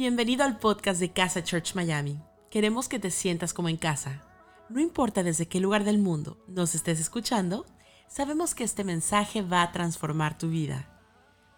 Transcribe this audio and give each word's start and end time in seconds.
Bienvenido 0.00 0.44
al 0.44 0.58
podcast 0.58 0.98
de 0.98 1.12
Casa 1.12 1.44
Church 1.44 1.74
Miami. 1.74 2.18
Queremos 2.50 2.88
que 2.88 2.98
te 2.98 3.10
sientas 3.10 3.52
como 3.52 3.68
en 3.68 3.76
casa. 3.76 4.24
No 4.70 4.80
importa 4.80 5.22
desde 5.22 5.46
qué 5.46 5.60
lugar 5.60 5.84
del 5.84 5.98
mundo 5.98 6.42
nos 6.48 6.74
estés 6.74 6.98
escuchando, 6.98 7.66
sabemos 8.08 8.54
que 8.54 8.64
este 8.64 8.82
mensaje 8.82 9.42
va 9.42 9.60
a 9.60 9.72
transformar 9.72 10.38
tu 10.38 10.48
vida. 10.48 10.88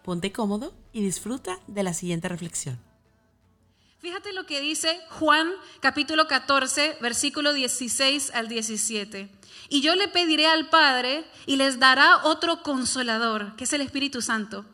Ponte 0.03 0.33
cómodo 0.33 0.75
y 0.91 1.01
disfruta 1.01 1.57
de 1.67 1.83
la 1.83 1.93
siguiente 1.93 2.27
reflexión. 2.27 2.77
Fíjate 3.99 4.33
lo 4.33 4.45
que 4.45 4.59
dice 4.59 4.99
Juan 5.11 5.49
capítulo 5.79 6.27
14, 6.27 6.97
versículo 6.99 7.53
16 7.53 8.31
al 8.33 8.49
17. 8.49 9.29
Y 9.69 9.79
yo 9.79 9.95
le 9.95 10.09
pediré 10.09 10.47
al 10.47 10.67
Padre 10.67 11.23
y 11.45 11.55
les 11.55 11.79
dará 11.79 12.25
otro 12.25 12.61
consolador, 12.61 13.55
que 13.55 13.63
es 13.63 13.71
el 13.71 13.79
Espíritu 13.79 14.21
Santo 14.21 14.65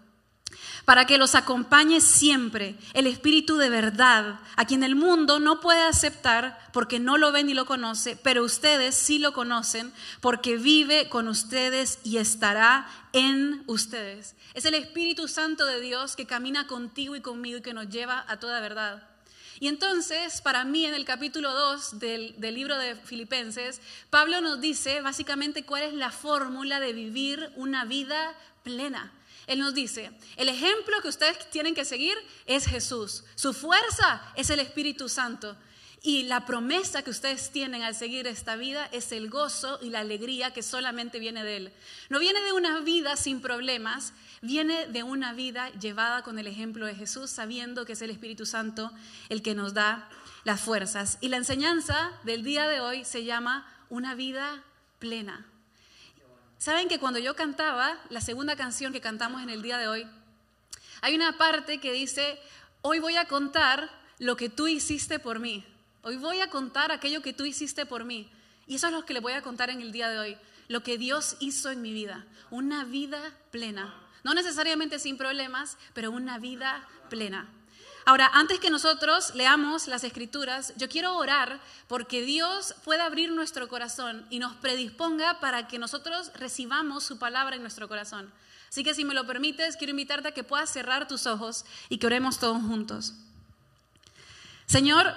para 0.90 1.06
que 1.06 1.20
los 1.20 1.36
acompañe 1.36 2.02
siempre 2.02 2.76
el 2.96 3.06
Espíritu 3.06 3.58
de 3.58 3.70
verdad, 3.70 4.39
a 4.56 4.66
quien 4.66 4.82
el 4.82 4.96
mundo 4.96 5.39
no 5.39 5.61
puede 5.61 5.84
aceptar 5.84 6.57
porque 6.74 6.97
no 7.00 7.20
lo 7.20 7.32
ve 7.32 7.43
ni 7.43 7.54
lo 7.54 7.68
conoce, 7.68 8.16
pero 8.24 8.43
ustedes 8.43 8.96
sí 8.96 9.20
lo 9.20 9.32
conocen 9.32 9.94
porque 10.20 10.57
vive 10.57 11.07
con 11.07 11.28
ustedes 11.28 12.00
y 12.04 12.18
estará 12.18 12.89
en 13.14 13.61
ustedes. 13.68 14.36
Es 14.56 14.66
el 14.66 14.74
Espíritu 14.74 15.28
Santo 15.28 15.68
de 15.68 15.80
Dios 15.80 16.16
que 16.16 16.25
camina 16.25 16.66
contigo 16.66 17.16
y 17.16 17.21
conmigo 17.21 17.60
y 17.60 17.61
que 17.61 17.75
nos 17.75 17.89
lleva 17.89 18.25
a 18.28 18.39
toda 18.39 18.60
verdad. 18.60 19.08
Y 19.60 19.68
entonces, 19.68 20.42
para 20.42 20.64
mí, 20.64 20.88
en 20.88 20.96
el 20.96 21.06
capítulo 21.06 21.54
2 21.54 22.00
del, 22.00 22.33
del, 22.39 22.56
libro 22.56 22.80
de 22.80 22.96
Filipenses, 22.96 23.80
Pablo 24.10 24.42
nos 24.42 24.60
dice 24.60 25.02
básicamente 25.02 25.66
cuál 25.66 25.83
es 25.83 25.94
la 25.94 26.10
fórmula 26.10 26.80
de 26.80 26.94
vivir 26.94 27.52
una 27.58 27.86
vida 27.86 28.33
plena. 28.64 29.14
Él 29.50 29.58
nos 29.58 29.74
dice, 29.74 30.12
el 30.38 30.48
ejemplo 30.48 31.02
que 31.02 31.08
ustedes 31.08 31.50
tienen 31.50 31.74
que 31.74 31.84
seguir 31.84 32.16
es 32.45 32.67
Jesús. 32.67 33.23
Su 33.34 33.52
fuerza 33.52 34.22
es 34.36 34.52
el 34.52 34.59
Espíritu 34.59 35.09
Santo. 35.09 35.58
Y 36.03 36.23
la 36.23 36.45
promesa 36.45 37.02
que 37.02 37.09
ustedes 37.09 37.50
tienen 37.50 37.81
al 37.81 37.95
seguir 37.95 38.28
esta 38.28 38.56
vida 38.56 38.88
es 38.91 39.11
el 39.11 39.28
gozo 39.28 39.80
y 39.81 39.89
la 39.89 40.02
alegría 40.02 40.53
que 40.53 40.61
solamente 40.61 41.17
viene 41.17 41.44
de 41.44 41.58
Él. 41.58 41.73
No 42.09 42.19
viene 42.19 42.39
de 42.41 42.53
una 42.53 42.80
vida 42.81 43.17
sin 43.17 43.41
problemas, 43.41 44.14
viene 44.44 44.86
de 44.86 45.02
una 45.02 45.33
vida 45.33 45.72
llevada 45.72 46.22
con 46.22 46.38
el 46.38 46.45
ejemplo 46.45 46.86
de 46.86 46.94
Jesús, 46.94 47.31
sabiendo 47.31 47.86
que 47.86 47.94
es 47.94 48.02
el 48.03 48.11
Espíritu 48.11 48.45
Santo 48.45 48.91
el 49.30 49.41
que 49.41 49.56
nos 49.56 49.73
da 49.73 50.08
las 50.44 50.61
fuerzas. 50.61 51.17
Y 51.22 51.30
la 51.30 51.38
enseñanza 51.38 52.11
del 52.23 52.44
día 52.44 52.67
de 52.67 52.81
hoy 52.81 53.03
se 53.03 53.25
llama 53.25 53.67
una 53.89 54.13
vida 54.13 54.63
plena. 55.00 55.47
Saben 56.59 56.89
que 56.89 56.99
cuando 56.99 57.19
yo 57.19 57.38
cantaba 57.38 57.97
la 58.09 58.19
segunda 58.19 58.57
canción 58.57 58.91
que 58.91 58.99
cantamos 58.99 59.41
en 59.41 59.49
el 59.49 59.61
día 59.61 59.77
de 59.77 59.88
hoy, 59.88 60.05
hay 60.99 61.16
una 61.16 61.38
parte 61.38 61.79
que 61.79 61.93
dice, 61.93 62.38
hoy 62.81 62.99
voy 62.99 63.16
a 63.16 63.29
contar 63.29 63.89
lo 64.19 64.35
que 64.35 64.49
tú 64.49 64.67
hiciste 64.67 65.19
por 65.19 65.39
mí. 65.39 65.63
Hoy 66.01 66.17
voy 66.17 66.41
a 66.41 66.49
contar 66.49 66.91
aquello 66.91 67.21
que 67.21 67.31
tú 67.31 67.45
hiciste 67.45 67.85
por 67.85 68.03
mí. 68.03 68.29
Y 68.67 68.75
eso 68.75 68.88
es 68.88 68.93
lo 68.93 69.05
que 69.05 69.13
le 69.13 69.21
voy 69.21 69.33
a 69.33 69.41
contar 69.41 69.69
en 69.69 69.79
el 69.79 69.93
día 69.93 70.09
de 70.09 70.19
hoy. 70.19 70.38
Lo 70.67 70.83
que 70.83 70.97
Dios 70.97 71.38
hizo 71.39 71.71
en 71.71 71.81
mi 71.81 71.93
vida. 71.93 72.25
Una 72.51 72.83
vida 72.83 73.21
plena. 73.51 73.95
No 74.25 74.33
necesariamente 74.33 74.99
sin 74.99 75.17
problemas, 75.17 75.77
pero 75.94 76.11
una 76.11 76.39
vida 76.39 76.85
plena. 77.09 77.47
Ahora, 78.09 78.31
antes 78.33 78.59
que 78.59 78.71
nosotros 78.71 79.35
leamos 79.35 79.88
las 79.88 80.03
escrituras, 80.03 80.73
yo 80.77 80.89
quiero 80.89 81.15
orar 81.15 81.59
porque 81.88 82.23
Dios 82.23 82.73
pueda 82.83 83.05
abrir 83.05 83.31
nuestro 83.31 83.67
corazón 83.67 84.25
y 84.31 84.39
nos 84.39 84.55
predisponga 84.55 85.39
para 85.39 85.67
que 85.67 85.77
nosotros 85.77 86.31
recibamos 86.33 87.03
su 87.03 87.19
palabra 87.19 87.55
en 87.55 87.61
nuestro 87.61 87.88
corazón. 87.88 88.33
Así 88.67 88.83
que 88.83 88.95
si 88.95 89.05
me 89.05 89.13
lo 89.13 89.27
permites, 89.27 89.77
quiero 89.77 89.91
invitarte 89.91 90.29
a 90.29 90.31
que 90.31 90.43
puedas 90.43 90.71
cerrar 90.71 91.07
tus 91.07 91.27
ojos 91.27 91.66
y 91.88 91.99
que 91.99 92.07
oremos 92.07 92.39
todos 92.39 92.59
juntos. 92.63 93.13
Señor, 94.66 95.13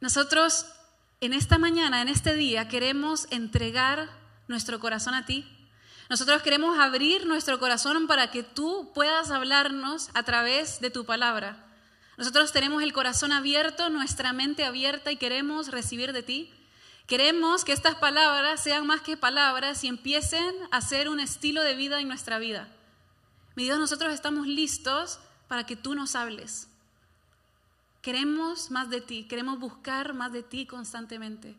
nosotros 0.00 0.64
en 1.20 1.34
esta 1.34 1.58
mañana, 1.58 2.00
en 2.00 2.08
este 2.08 2.32
día, 2.32 2.68
queremos 2.68 3.26
entregar 3.28 4.08
nuestro 4.46 4.80
corazón 4.80 5.12
a 5.12 5.26
ti. 5.26 5.46
Nosotros 6.08 6.40
queremos 6.40 6.78
abrir 6.78 7.26
nuestro 7.26 7.58
corazón 7.58 8.06
para 8.06 8.30
que 8.30 8.42
tú 8.42 8.92
puedas 8.94 9.30
hablarnos 9.30 10.08
a 10.14 10.22
través 10.22 10.80
de 10.80 10.88
tu 10.88 11.04
palabra. 11.04 11.66
Nosotros 12.18 12.50
tenemos 12.50 12.82
el 12.82 12.92
corazón 12.92 13.30
abierto, 13.30 13.90
nuestra 13.90 14.32
mente 14.32 14.64
abierta 14.64 15.12
y 15.12 15.16
queremos 15.16 15.68
recibir 15.68 16.12
de 16.12 16.24
ti. 16.24 16.52
Queremos 17.06 17.64
que 17.64 17.72
estas 17.72 17.94
palabras 17.94 18.60
sean 18.60 18.88
más 18.88 19.02
que 19.02 19.16
palabras 19.16 19.84
y 19.84 19.86
empiecen 19.86 20.52
a 20.72 20.80
ser 20.80 21.08
un 21.08 21.20
estilo 21.20 21.62
de 21.62 21.76
vida 21.76 22.00
en 22.00 22.08
nuestra 22.08 22.40
vida. 22.40 22.66
Mi 23.54 23.62
Dios, 23.62 23.78
nosotros 23.78 24.12
estamos 24.12 24.48
listos 24.48 25.20
para 25.46 25.64
que 25.64 25.76
tú 25.76 25.94
nos 25.94 26.16
hables. 26.16 26.66
Queremos 28.02 28.72
más 28.72 28.90
de 28.90 29.00
ti, 29.00 29.22
queremos 29.28 29.60
buscar 29.60 30.12
más 30.12 30.32
de 30.32 30.42
ti 30.42 30.66
constantemente. 30.66 31.54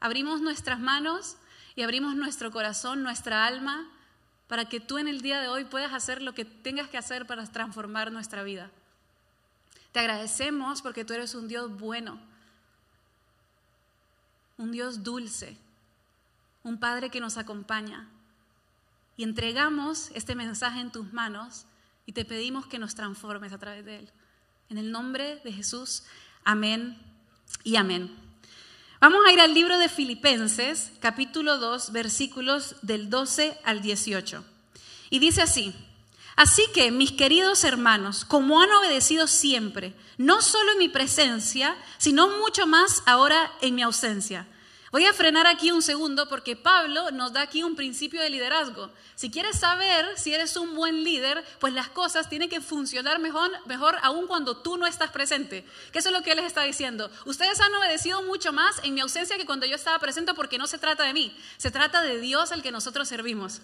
Abrimos 0.00 0.40
nuestras 0.40 0.80
manos 0.80 1.36
y 1.76 1.82
abrimos 1.82 2.16
nuestro 2.16 2.50
corazón, 2.50 3.02
nuestra 3.02 3.44
alma, 3.44 3.86
para 4.48 4.64
que 4.64 4.80
tú 4.80 4.96
en 4.96 5.08
el 5.08 5.20
día 5.20 5.42
de 5.42 5.48
hoy 5.48 5.66
puedas 5.66 5.92
hacer 5.92 6.22
lo 6.22 6.32
que 6.32 6.46
tengas 6.46 6.88
que 6.88 6.96
hacer 6.96 7.26
para 7.26 7.44
transformar 7.46 8.10
nuestra 8.12 8.42
vida. 8.42 8.70
Te 9.92 10.00
agradecemos 10.00 10.82
porque 10.82 11.04
tú 11.04 11.14
eres 11.14 11.34
un 11.34 11.48
Dios 11.48 11.76
bueno, 11.78 12.18
un 14.56 14.72
Dios 14.72 15.02
dulce, 15.02 15.56
un 16.62 16.78
Padre 16.78 17.10
que 17.10 17.20
nos 17.20 17.38
acompaña. 17.38 18.08
Y 19.16 19.24
entregamos 19.24 20.10
este 20.14 20.34
mensaje 20.34 20.80
en 20.80 20.92
tus 20.92 21.12
manos 21.12 21.66
y 22.06 22.12
te 22.12 22.24
pedimos 22.24 22.66
que 22.66 22.78
nos 22.78 22.94
transformes 22.94 23.52
a 23.52 23.58
través 23.58 23.84
de 23.84 23.98
él. 23.98 24.10
En 24.68 24.78
el 24.78 24.92
nombre 24.92 25.40
de 25.44 25.52
Jesús, 25.52 26.04
amén 26.44 26.96
y 27.64 27.76
amén. 27.76 28.14
Vamos 29.00 29.20
a 29.26 29.32
ir 29.32 29.40
al 29.40 29.54
libro 29.54 29.78
de 29.78 29.88
Filipenses, 29.88 30.92
capítulo 31.00 31.58
2, 31.58 31.90
versículos 31.92 32.76
del 32.82 33.10
12 33.10 33.58
al 33.64 33.80
18. 33.80 34.44
Y 35.08 35.18
dice 35.18 35.42
así, 35.42 35.74
Así 36.40 36.62
que, 36.72 36.90
mis 36.90 37.12
queridos 37.12 37.64
hermanos, 37.64 38.24
como 38.24 38.62
han 38.62 38.72
obedecido 38.72 39.26
siempre, 39.26 39.92
no 40.16 40.40
solo 40.40 40.72
en 40.72 40.78
mi 40.78 40.88
presencia, 40.88 41.76
sino 41.98 42.30
mucho 42.38 42.66
más 42.66 43.02
ahora 43.04 43.52
en 43.60 43.74
mi 43.74 43.82
ausencia. 43.82 44.46
Voy 44.92 45.04
a 45.04 45.12
frenar 45.12 45.46
aquí 45.46 45.70
un 45.70 45.82
segundo 45.82 46.28
porque 46.28 46.56
Pablo 46.56 47.12
nos 47.12 47.32
da 47.32 47.42
aquí 47.42 47.62
un 47.62 47.76
principio 47.76 48.20
de 48.20 48.28
liderazgo. 48.28 48.90
Si 49.14 49.30
quieres 49.30 49.60
saber 49.60 50.18
si 50.18 50.34
eres 50.34 50.56
un 50.56 50.74
buen 50.74 51.04
líder, 51.04 51.44
pues 51.60 51.72
las 51.72 51.88
cosas 51.88 52.28
tienen 52.28 52.48
que 52.48 52.60
funcionar 52.60 53.20
mejor, 53.20 53.52
mejor 53.66 53.96
aún 54.02 54.26
cuando 54.26 54.56
tú 54.56 54.76
no 54.78 54.88
estás 54.88 55.12
presente. 55.12 55.64
Que 55.92 56.00
eso 56.00 56.08
es 56.08 56.14
lo 56.14 56.22
que 56.22 56.32
él 56.32 56.38
les 56.38 56.46
está 56.46 56.64
diciendo. 56.64 57.08
Ustedes 57.24 57.60
han 57.60 57.72
obedecido 57.72 58.22
mucho 58.22 58.52
más 58.52 58.80
en 58.82 58.94
mi 58.94 59.00
ausencia 59.00 59.36
que 59.36 59.46
cuando 59.46 59.64
yo 59.64 59.76
estaba 59.76 60.00
presente 60.00 60.34
porque 60.34 60.58
no 60.58 60.66
se 60.66 60.78
trata 60.78 61.04
de 61.04 61.12
mí, 61.12 61.36
se 61.56 61.70
trata 61.70 62.02
de 62.02 62.18
Dios 62.18 62.50
al 62.50 62.62
que 62.62 62.72
nosotros 62.72 63.06
servimos. 63.06 63.60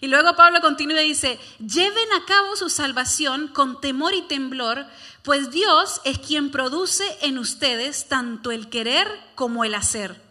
Y 0.00 0.06
luego 0.06 0.34
Pablo 0.34 0.62
continúa 0.62 1.02
y 1.02 1.08
dice, 1.08 1.38
lleven 1.58 2.12
a 2.14 2.24
cabo 2.24 2.56
su 2.56 2.70
salvación 2.70 3.48
con 3.48 3.82
temor 3.82 4.14
y 4.14 4.22
temblor, 4.22 4.86
pues 5.22 5.50
Dios 5.50 6.00
es 6.04 6.18
quien 6.18 6.50
produce 6.50 7.04
en 7.20 7.38
ustedes 7.38 8.08
tanto 8.08 8.50
el 8.50 8.70
querer 8.70 9.08
como 9.34 9.62
el 9.64 9.74
hacer, 9.74 10.29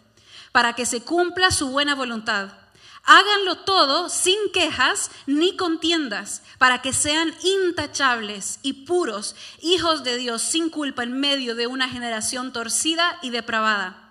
para 0.51 0.73
que 0.73 0.85
se 0.85 1.01
cumpla 1.01 1.51
su 1.51 1.69
buena 1.69 1.95
voluntad. 1.95 2.49
Háganlo 3.05 3.59
todo 3.59 4.09
sin 4.09 4.37
quejas 4.53 5.09
ni 5.25 5.55
contiendas, 5.55 6.43
para 6.57 6.81
que 6.81 6.93
sean 6.93 7.33
intachables 7.41 8.59
y 8.61 8.85
puros, 8.85 9.35
hijos 9.61 10.03
de 10.03 10.17
Dios 10.17 10.41
sin 10.41 10.69
culpa 10.69 11.03
en 11.03 11.19
medio 11.19 11.55
de 11.55 11.67
una 11.67 11.89
generación 11.89 12.51
torcida 12.51 13.17
y 13.21 13.29
depravada 13.29 14.08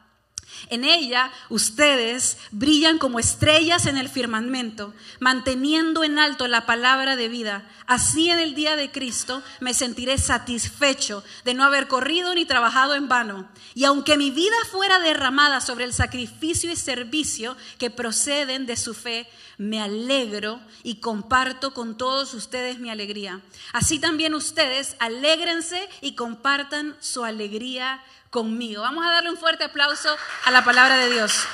en 0.70 0.84
ella 0.84 1.32
ustedes 1.48 2.38
brillan 2.50 2.98
como 2.98 3.18
estrellas 3.18 3.86
en 3.86 3.96
el 3.96 4.08
firmamento, 4.08 4.94
manteniendo 5.20 6.04
en 6.04 6.18
alto 6.18 6.48
la 6.48 6.66
palabra 6.66 7.16
de 7.16 7.28
vida. 7.28 7.68
Así 7.86 8.30
en 8.30 8.38
el 8.38 8.54
día 8.54 8.76
de 8.76 8.90
Cristo 8.90 9.42
me 9.60 9.74
sentiré 9.74 10.18
satisfecho 10.18 11.24
de 11.44 11.54
no 11.54 11.64
haber 11.64 11.88
corrido 11.88 12.34
ni 12.34 12.44
trabajado 12.44 12.94
en 12.94 13.08
vano. 13.08 13.48
Y 13.74 13.84
aunque 13.84 14.16
mi 14.16 14.30
vida 14.30 14.56
fuera 14.70 14.98
derramada 14.98 15.60
sobre 15.60 15.84
el 15.84 15.92
sacrificio 15.92 16.70
y 16.70 16.76
servicio 16.76 17.56
que 17.78 17.90
proceden 17.90 18.66
de 18.66 18.76
su 18.76 18.94
fe, 18.94 19.28
me 19.58 19.80
alegro 19.82 20.60
y 20.84 20.96
comparto 20.96 21.74
con 21.74 21.96
todos 21.96 22.32
ustedes 22.32 22.78
mi 22.78 22.90
alegría. 22.90 23.40
Así 23.72 23.98
también 23.98 24.34
ustedes 24.34 24.96
alégrense 25.00 25.88
y 26.00 26.14
compartan 26.14 26.96
su 27.00 27.24
alegría 27.24 28.02
conmigo. 28.30 28.82
Vamos 28.82 29.06
a 29.06 29.10
darle 29.10 29.30
un 29.30 29.36
fuerte 29.36 29.64
aplauso 29.64 30.16
a 30.44 30.50
la 30.50 30.64
palabra 30.64 30.96
de 30.96 31.10
Dios. 31.10 31.46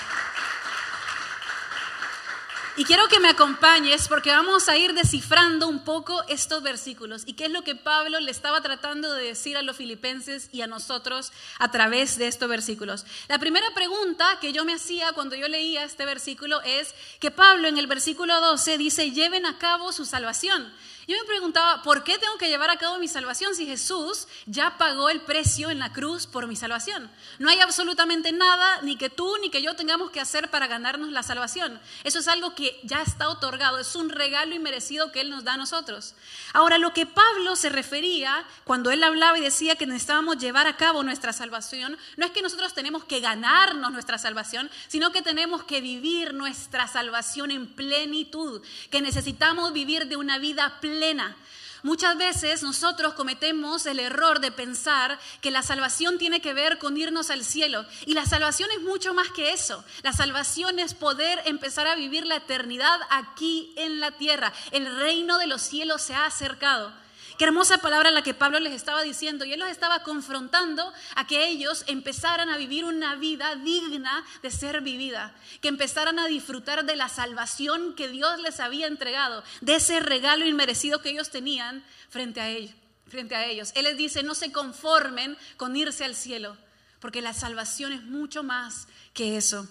Y 2.77 2.85
quiero 2.85 3.07
que 3.07 3.21
me 3.21 3.29
acompañes 3.29 4.09
porque 4.09 4.31
vamos 4.31 4.69
a 4.69 4.77
ir 4.77 4.95
descifrando 4.95 5.69
un 5.69 5.85
poco 5.85 6.25
estos 6.27 6.61
versículos 6.61 7.23
y 7.25 7.35
qué 7.35 7.45
es 7.45 7.53
lo 7.53 7.63
que 7.63 7.77
Pablo 7.77 8.19
le 8.19 8.33
estaba 8.33 8.63
tratando 8.63 9.13
de 9.13 9.27
decir 9.27 9.57
a 9.57 9.63
los 9.63 9.77
filipenses 9.77 10.49
y 10.51 10.61
a 10.61 10.67
nosotros 10.67 11.31
a 11.61 11.71
través 11.71 12.19
de 12.19 12.27
estos 12.27 12.49
versículos. 12.49 13.07
La 13.29 13.39
primera 13.39 13.67
pregunta 13.77 14.39
que 14.41 14.53
yo 14.53 14.65
me 14.65 14.75
hacía 14.75 15.13
cuando 15.13 15.37
yo 15.37 15.47
leía 15.47 15.85
este 15.85 16.05
versículo 16.05 16.61
es 16.63 16.97
que 17.21 17.31
Pablo 17.31 17.69
en 17.69 17.79
el 17.79 17.87
versículo 17.87 18.41
12 18.41 18.77
dice, 18.77 19.13
lleven 19.13 19.47
a 19.47 19.57
cabo 19.57 19.93
su 19.93 20.05
salvación. 20.05 20.73
Yo 21.07 21.19
me 21.19 21.25
preguntaba, 21.25 21.83
¿por 21.83 22.03
qué 22.03 22.19
tengo 22.19 22.39
que 22.39 22.49
llevar 22.49 22.71
a 22.71 22.79
cabo 22.79 22.99
mi 22.99 23.09
salvación 23.09 23.55
si 23.55 23.67
Jesús 23.67 24.27
ya 24.47 24.79
pagó 24.79 25.11
el 25.11 25.21
precio 25.21 25.71
en 25.71 25.79
la 25.79 25.93
cruz 25.93 26.27
por 26.27 26.47
mi 26.47 26.57
salvación? 26.57 27.11
No 27.39 27.51
hay 27.51 27.61
absolutamente 27.61 28.33
nada, 28.33 28.81
ni 28.83 28.97
que 28.97 29.11
tú 29.11 29.37
ni 29.43 29.51
que 29.51 29.61
yo 29.61 29.77
tengamos 29.77 30.11
que 30.11 30.21
hacer 30.21 30.51
para 30.51 30.67
ganarnos 30.67 31.11
la 31.11 31.23
salvación. 31.23 31.79
Eso 32.05 32.21
es 32.21 32.29
algo 32.29 32.55
que 32.55 32.64
ya 32.85 33.03
está 33.03 33.29
otorgado, 33.29 33.79
es 33.79 33.95
un 33.97 34.11
regalo 34.11 34.55
inmerecido 34.55 35.13
que 35.13 35.21
Él 35.21 35.31
nos 35.31 35.45
da 35.45 35.55
a 35.55 35.57
nosotros. 35.57 36.15
Ahora, 36.53 36.79
lo 36.79 36.93
que 36.93 37.07
Pablo 37.07 37.57
se 37.57 37.69
refería 37.69 38.45
cuando 38.65 38.91
él 38.91 39.03
hablaba 39.03 39.39
y 39.39 39.43
decía 39.43 39.77
que 39.77 39.87
necesitábamos 39.87 40.39
llevar 40.39 40.67
a 40.67 40.77
cabo 40.77 41.03
nuestra 41.03 41.33
salvación, 41.33 41.97
no 42.17 42.27
es 42.27 42.33
que 42.33 42.43
nosotros 42.43 42.75
tenemos 42.75 43.05
que 43.05 43.21
ganarnos 43.21 43.93
nuestra 43.93 44.19
salvación, 44.19 44.71
sino 44.89 45.13
que 45.13 45.23
tenemos 45.23 45.65
que 45.65 45.81
vivir 45.81 46.35
nuestra 46.35 46.87
salvación 46.87 47.51
en 47.51 47.67
plenitud, 47.67 48.63
que 48.91 49.01
necesitamos 49.01 49.73
vivir 49.73 50.07
de 50.07 50.17
una 50.17 50.39
vida 50.39 50.79
plena. 50.81 51.37
Muchas 51.85 52.17
veces 52.17 52.63
nosotros 52.63 53.13
cometemos 53.13 53.85
el 53.85 54.01
error 54.01 54.41
de 54.41 54.51
pensar 54.51 55.21
que 55.43 55.51
la 55.51 55.63
salvación 55.63 56.17
tiene 56.17 56.41
que 56.41 56.55
ver 56.55 56.79
con 56.79 56.97
irnos 56.97 57.29
al 57.29 57.45
cielo. 57.45 57.85
Y 58.07 58.15
la 58.15 58.25
salvación 58.25 58.71
es 58.75 58.81
mucho 58.81 59.13
más 59.13 59.31
que 59.33 59.53
eso. 59.53 59.85
La 60.03 60.15
salvación 60.15 60.79
es 60.79 60.95
poder 60.95 61.43
empezar 61.45 61.87
a 61.87 61.95
vivir 61.95 62.27
la 62.27 62.37
eternidad 62.37 62.99
aquí 63.11 63.75
en 63.77 64.01
la 64.01 64.13
tierra. 64.13 64.55
El 64.71 64.97
reino 64.97 65.37
de 65.37 65.47
los 65.47 65.61
cielos 65.61 66.01
se 66.01 66.15
ha 66.15 66.25
acercado. 66.25 67.04
Qué 67.39 67.45
hermosa 67.45 67.79
palabra 67.79 68.13
la 68.13 68.23
que 68.23 68.33
Pablo 68.33 68.61
les 68.61 68.73
estaba 68.73 69.03
diciendo. 69.03 69.45
Y 69.45 69.53
él 69.53 69.61
los 69.61 69.69
estaba 69.69 70.05
confrontando 70.05 70.93
a 71.17 71.27
que 71.27 71.49
ellos 71.49 71.83
empezaran 71.89 72.49
a 72.49 72.57
vivir 72.57 72.85
una 72.85 73.17
vida 73.17 73.57
digna 73.57 74.25
de 74.43 74.51
ser 74.51 74.83
vivida. 74.83 75.35
Que 75.61 75.69
empezaran 75.69 76.19
a 76.19 76.29
disfrutar 76.29 76.85
de 76.85 76.95
la 76.95 77.09
salvación 77.09 77.95
que 77.95 78.09
Dios 78.09 78.39
les 78.41 78.61
había 78.61 78.87
entregado. 78.87 79.43
De 79.61 79.77
ese 79.77 79.99
regalo 80.01 80.47
inmerecido 80.47 81.03
que 81.03 81.11
ellos 81.11 81.31
tenían 81.31 81.85
frente 82.09 82.41
a 82.41 82.49
ellos. 82.49 82.75
Frente 83.09 83.35
a 83.35 83.47
ellos. 83.47 83.73
Él 83.75 83.85
les 83.85 83.97
dice, 83.97 84.23
no 84.23 84.35
se 84.35 84.53
conformen 84.53 85.37
con 85.57 85.77
irse 85.77 86.05
al 86.05 86.15
cielo. 86.15 86.57
Porque 87.01 87.21
la 87.21 87.33
salvación 87.33 87.93
es 87.93 88.03
mucho 88.03 88.43
más 88.43 88.87
que 89.13 89.37
eso 89.37 89.69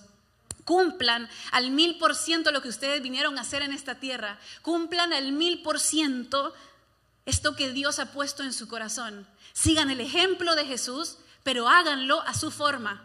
cumplan 0.65 1.27
al 1.51 1.71
mil 1.71 1.97
por 1.97 2.15
ciento 2.15 2.51
lo 2.51 2.61
que 2.61 2.69
ustedes 2.69 3.01
vinieron 3.01 3.37
a 3.37 3.41
hacer 3.41 3.63
en 3.63 3.73
esta 3.73 3.95
tierra, 3.95 4.39
cumplan 4.61 5.11
al 5.11 5.33
mil 5.33 5.61
por 5.61 5.77
ciento 5.77 6.53
esto 7.25 7.55
que 7.55 7.71
Dios 7.71 7.99
ha 7.99 8.11
puesto 8.11 8.43
en 8.43 8.53
su 8.53 8.67
corazón. 8.67 9.25
Sigan 9.53 9.89
el 9.89 10.01
ejemplo 10.01 10.55
de 10.55 10.65
Jesús, 10.65 11.17
pero 11.43 11.69
háganlo 11.69 12.21
a 12.21 12.33
su 12.33 12.51
forma. 12.51 13.01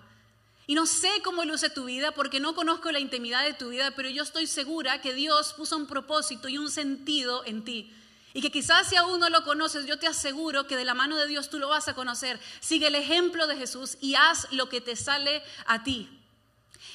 Y 0.66 0.74
no 0.74 0.86
sé 0.86 1.08
cómo 1.24 1.44
luce 1.44 1.70
tu 1.70 1.84
vida 1.84 2.12
porque 2.12 2.40
no 2.40 2.54
conozco 2.54 2.92
la 2.92 2.98
intimidad 2.98 3.44
de 3.44 3.54
tu 3.54 3.70
vida, 3.70 3.92
pero 3.92 4.10
yo 4.10 4.22
estoy 4.22 4.46
segura 4.46 5.00
que 5.00 5.14
Dios 5.14 5.54
puso 5.54 5.76
un 5.76 5.86
propósito 5.86 6.48
y 6.48 6.58
un 6.58 6.70
sentido 6.70 7.44
en 7.46 7.64
ti. 7.64 7.92
Y 8.34 8.42
que 8.42 8.50
quizás 8.50 8.88
si 8.88 8.96
aún 8.96 9.18
no 9.18 9.30
lo 9.30 9.44
conoces, 9.44 9.86
yo 9.86 9.98
te 9.98 10.06
aseguro 10.06 10.66
que 10.66 10.76
de 10.76 10.84
la 10.84 10.94
mano 10.94 11.16
de 11.16 11.26
Dios 11.26 11.48
tú 11.48 11.58
lo 11.58 11.68
vas 11.68 11.88
a 11.88 11.94
conocer. 11.94 12.38
Sigue 12.60 12.88
el 12.88 12.94
ejemplo 12.94 13.46
de 13.46 13.56
Jesús 13.56 13.96
y 14.00 14.14
haz 14.14 14.46
lo 14.52 14.68
que 14.68 14.80
te 14.80 14.94
sale 14.94 15.42
a 15.64 15.82
ti. 15.82 16.17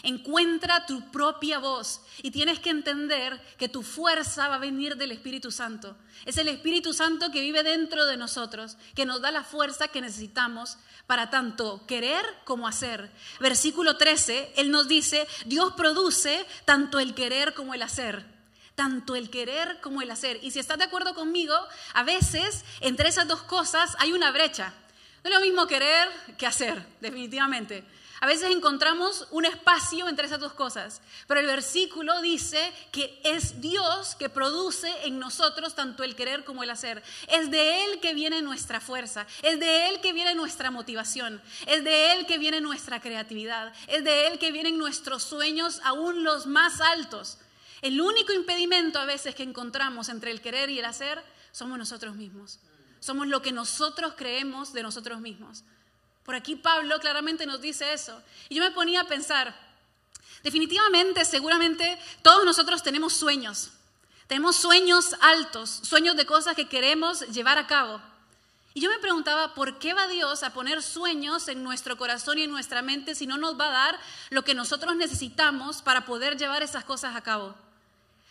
Encuentra 0.05 0.85
tu 0.85 1.11
propia 1.11 1.59
voz 1.59 2.01
y 2.21 2.31
tienes 2.31 2.59
que 2.59 2.69
entender 2.69 3.41
que 3.57 3.69
tu 3.69 3.83
fuerza 3.83 4.49
va 4.49 4.55
a 4.55 4.59
venir 4.59 4.97
del 4.97 5.13
Espíritu 5.13 5.49
Santo. 5.49 5.95
Es 6.25 6.37
el 6.37 6.49
Espíritu 6.49 6.93
Santo 6.93 7.31
que 7.31 7.39
vive 7.39 7.63
dentro 7.63 8.05
de 8.05 8.17
nosotros, 8.17 8.75
que 8.95 9.05
nos 9.05 9.21
da 9.21 9.31
la 9.31 9.45
fuerza 9.45 9.87
que 9.87 10.01
necesitamos 10.01 10.77
para 11.07 11.29
tanto 11.29 11.85
querer 11.87 12.25
como 12.43 12.67
hacer. 12.67 13.11
Versículo 13.39 13.95
13, 13.95 14.51
Él 14.57 14.71
nos 14.71 14.89
dice, 14.89 15.25
Dios 15.45 15.71
produce 15.77 16.45
tanto 16.65 16.99
el 16.99 17.15
querer 17.15 17.53
como 17.53 17.73
el 17.73 17.81
hacer. 17.81 18.25
Tanto 18.75 19.15
el 19.15 19.29
querer 19.29 19.79
como 19.79 20.01
el 20.01 20.11
hacer. 20.11 20.37
Y 20.41 20.51
si 20.51 20.59
estás 20.59 20.79
de 20.79 20.83
acuerdo 20.83 21.15
conmigo, 21.15 21.55
a 21.93 22.03
veces 22.03 22.65
entre 22.81 23.07
esas 23.07 23.27
dos 23.27 23.43
cosas 23.43 23.95
hay 23.99 24.11
una 24.11 24.31
brecha. 24.31 24.73
No 25.23 25.29
es 25.29 25.35
lo 25.37 25.41
mismo 25.41 25.65
querer 25.65 26.09
que 26.37 26.45
hacer, 26.45 26.85
definitivamente. 26.99 27.85
A 28.23 28.25
veces 28.25 28.51
encontramos 28.51 29.27
un 29.31 29.43
espacio 29.43 30.07
entre 30.07 30.27
esas 30.27 30.39
dos 30.39 30.53
cosas, 30.53 31.01
pero 31.27 31.41
el 31.41 31.45
versículo 31.45 32.21
dice 32.21 32.71
que 32.93 33.19
es 33.25 33.59
Dios 33.59 34.15
que 34.15 34.29
produce 34.29 34.89
en 35.05 35.19
nosotros 35.19 35.75
tanto 35.75 36.05
el 36.05 36.15
querer 36.15 36.45
como 36.45 36.63
el 36.63 36.69
hacer. 36.69 37.03
Es 37.27 37.51
de 37.51 37.83
Él 37.83 37.99
que 37.99 38.13
viene 38.13 38.41
nuestra 38.41 38.79
fuerza, 38.79 39.27
es 39.41 39.59
de 39.59 39.89
Él 39.89 39.99
que 39.99 40.13
viene 40.13 40.35
nuestra 40.35 40.71
motivación, 40.71 41.41
es 41.67 41.83
de 41.83 42.13
Él 42.13 42.25
que 42.25 42.37
viene 42.37 42.61
nuestra 42.61 43.01
creatividad, 43.01 43.73
es 43.87 44.05
de 44.05 44.27
Él 44.27 44.39
que 44.39 44.53
vienen 44.53 44.77
nuestros 44.77 45.21
sueños, 45.23 45.81
aún 45.83 46.23
los 46.23 46.45
más 46.45 46.79
altos. 46.79 47.39
El 47.81 47.99
único 47.99 48.31
impedimento 48.31 48.99
a 48.99 49.05
veces 49.05 49.35
que 49.35 49.43
encontramos 49.43 50.07
entre 50.07 50.31
el 50.31 50.39
querer 50.39 50.69
y 50.69 50.79
el 50.79 50.85
hacer 50.85 51.21
somos 51.51 51.77
nosotros 51.77 52.15
mismos. 52.15 52.57
Somos 53.01 53.27
lo 53.27 53.41
que 53.41 53.51
nosotros 53.51 54.13
creemos 54.15 54.71
de 54.71 54.81
nosotros 54.81 55.19
mismos. 55.19 55.65
Por 56.23 56.35
aquí 56.35 56.55
Pablo 56.55 56.99
claramente 56.99 57.45
nos 57.45 57.61
dice 57.61 57.93
eso. 57.93 58.21
Y 58.49 58.55
yo 58.55 58.63
me 58.63 58.71
ponía 58.71 59.01
a 59.01 59.07
pensar, 59.07 59.55
definitivamente, 60.41 61.25
seguramente 61.25 61.99
todos 62.21 62.45
nosotros 62.45 62.81
tenemos 62.83 63.13
sueños. 63.13 63.71
Tenemos 64.27 64.55
sueños 64.55 65.15
altos, 65.21 65.81
sueños 65.83 66.15
de 66.15 66.25
cosas 66.25 66.55
que 66.55 66.69
queremos 66.69 67.21
llevar 67.27 67.57
a 67.57 67.67
cabo. 67.67 68.01
Y 68.73 68.81
yo 68.81 68.89
me 68.89 68.97
preguntaba, 68.97 69.53
¿por 69.53 69.77
qué 69.77 69.93
va 69.93 70.07
Dios 70.07 70.41
a 70.41 70.53
poner 70.53 70.81
sueños 70.81 71.47
en 71.47 71.63
nuestro 71.63 71.97
corazón 71.97 72.39
y 72.39 72.43
en 72.43 72.51
nuestra 72.51 72.81
mente 72.81 73.13
si 73.13 73.27
no 73.27 73.37
nos 73.37 73.59
va 73.59 73.67
a 73.67 73.71
dar 73.71 73.99
lo 74.31 74.43
que 74.43 74.55
nosotros 74.55 74.95
necesitamos 74.95 75.83
para 75.83 76.05
poder 76.05 76.37
llevar 76.37 76.63
esas 76.63 76.83
cosas 76.83 77.15
a 77.15 77.21
cabo? 77.21 77.53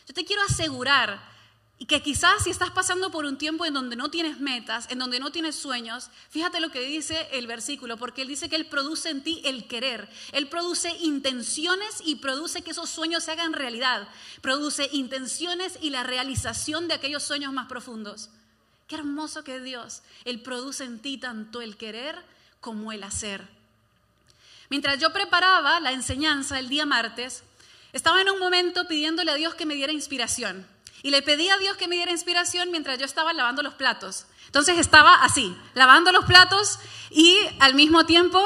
Yo 0.08 0.14
te 0.14 0.24
quiero 0.24 0.42
asegurar 0.42 1.31
y 1.82 1.87
que 1.87 2.00
quizás 2.00 2.44
si 2.44 2.50
estás 2.50 2.70
pasando 2.70 3.11
por 3.11 3.25
un 3.25 3.37
tiempo 3.37 3.67
en 3.67 3.75
donde 3.75 3.96
no 3.96 4.08
tienes 4.08 4.38
metas, 4.38 4.87
en 4.90 5.00
donde 5.00 5.19
no 5.19 5.32
tienes 5.32 5.56
sueños, 5.56 6.11
fíjate 6.31 6.61
lo 6.61 6.70
que 6.70 6.79
dice 6.79 7.26
el 7.32 7.49
versículo, 7.49 7.96
porque 7.96 8.23
él 8.23 8.29
dice 8.29 8.49
que 8.49 8.55
él 8.55 8.67
produce 8.67 9.11
en 9.11 9.25
ti 9.25 9.43
el 9.44 9.67
querer, 9.67 10.08
él 10.31 10.49
produce 10.49 10.96
intenciones 11.00 12.00
y 12.05 12.14
produce 12.14 12.62
que 12.62 12.70
esos 12.70 12.88
sueños 12.88 13.25
se 13.25 13.32
hagan 13.32 13.52
realidad, 13.52 14.06
produce 14.43 14.90
intenciones 14.93 15.76
y 15.82 15.90
la 15.90 16.05
realización 16.05 16.87
de 16.87 16.94
aquellos 16.94 17.25
sueños 17.25 17.52
más 17.52 17.67
profundos. 17.67 18.31
Qué 18.87 18.94
hermoso 18.94 19.43
que 19.43 19.58
Dios, 19.58 20.02
él 20.25 20.40
produce 20.40 20.84
en 20.84 21.00
ti 21.00 21.19
tanto 21.19 21.62
el 21.62 21.76
querer 21.76 22.14
como 22.61 22.93
el 22.93 23.02
hacer. 23.02 23.49
Mientras 24.70 25.00
yo 25.00 25.12
preparaba 25.12 25.81
la 25.81 25.90
enseñanza 25.90 26.61
el 26.61 26.69
día 26.69 26.87
martes, 26.87 27.43
estaba 27.93 28.20
en 28.20 28.31
un 28.31 28.38
momento 28.38 28.87
pidiéndole 28.87 29.32
a 29.32 29.34
Dios 29.34 29.56
que 29.56 29.67
me 29.67 29.75
diera 29.75 29.93
inspiración. 29.93 30.64
Y 31.02 31.10
le 31.10 31.22
pedí 31.22 31.49
a 31.49 31.58
Dios 31.58 31.76
que 31.76 31.88
me 31.88 31.96
diera 31.96 32.12
inspiración 32.12 32.70
mientras 32.70 32.99
yo 32.99 33.04
estaba 33.04 33.32
lavando 33.32 33.62
los 33.62 33.75
platos. 33.75 34.26
Entonces 34.46 34.78
estaba 34.78 35.25
así, 35.25 35.56
lavando 35.75 36.12
los 36.12 36.25
platos 36.25 36.78
y 37.10 37.37
al 37.58 37.75
mismo 37.75 38.06
tiempo 38.06 38.41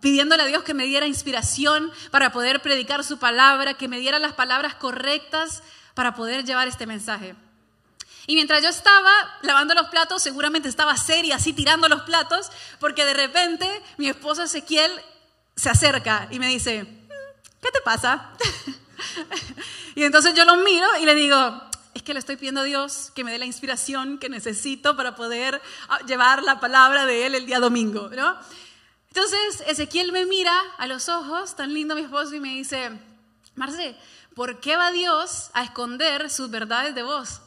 pidiéndole 0.00 0.42
a 0.42 0.46
Dios 0.46 0.62
que 0.62 0.74
me 0.74 0.84
diera 0.84 1.06
inspiración 1.06 1.90
para 2.10 2.30
poder 2.30 2.62
predicar 2.62 3.02
su 3.02 3.18
palabra, 3.18 3.74
que 3.74 3.88
me 3.88 3.98
diera 3.98 4.18
las 4.18 4.34
palabras 4.34 4.74
correctas 4.74 5.62
para 5.94 6.14
poder 6.14 6.44
llevar 6.44 6.68
este 6.68 6.86
mensaje. 6.86 7.34
Y 8.26 8.34
mientras 8.34 8.62
yo 8.62 8.68
estaba 8.68 9.10
lavando 9.42 9.74
los 9.74 9.88
platos, 9.88 10.22
seguramente 10.22 10.68
estaba 10.68 10.96
seria, 10.96 11.36
así 11.36 11.52
tirando 11.52 11.88
los 11.88 12.02
platos, 12.02 12.50
porque 12.80 13.04
de 13.04 13.14
repente 13.14 13.82
mi 13.96 14.08
esposo 14.08 14.42
Ezequiel 14.42 14.90
se 15.54 15.70
acerca 15.70 16.28
y 16.30 16.38
me 16.38 16.48
dice, 16.48 16.86
¿qué 17.62 17.70
te 17.72 17.80
pasa? 17.80 18.30
y 19.94 20.04
entonces 20.04 20.34
yo 20.34 20.44
lo 20.44 20.56
miro 20.56 20.86
y 21.00 21.04
le 21.04 21.14
digo, 21.14 21.62
que 22.06 22.14
le 22.14 22.20
estoy 22.20 22.36
pidiendo 22.36 22.60
a 22.60 22.64
Dios 22.64 23.10
que 23.14 23.24
me 23.24 23.32
dé 23.32 23.38
la 23.38 23.46
inspiración 23.46 24.18
que 24.18 24.28
necesito 24.28 24.96
para 24.96 25.16
poder 25.16 25.60
ah, 25.88 25.98
llevar 26.06 26.44
la 26.44 26.60
palabra 26.60 27.04
de 27.04 27.26
Él 27.26 27.34
el 27.34 27.46
día 27.46 27.58
domingo, 27.58 28.08
¿no? 28.08 28.38
Entonces 29.08 29.64
Ezequiel 29.66 30.12
me 30.12 30.24
mira 30.24 30.56
a 30.78 30.86
los 30.86 31.08
ojos, 31.08 31.56
tan 31.56 31.74
lindo 31.74 31.96
mi 31.96 32.02
esposo, 32.02 32.34
y 32.34 32.40
me 32.40 32.50
dice, 32.50 32.92
Marce, 33.56 33.96
¿por 34.34 34.60
qué 34.60 34.76
va 34.76 34.92
Dios 34.92 35.50
a 35.52 35.64
esconder 35.64 36.30
sus 36.30 36.48
verdades 36.48 36.94
de 36.94 37.02
vos? 37.02 37.40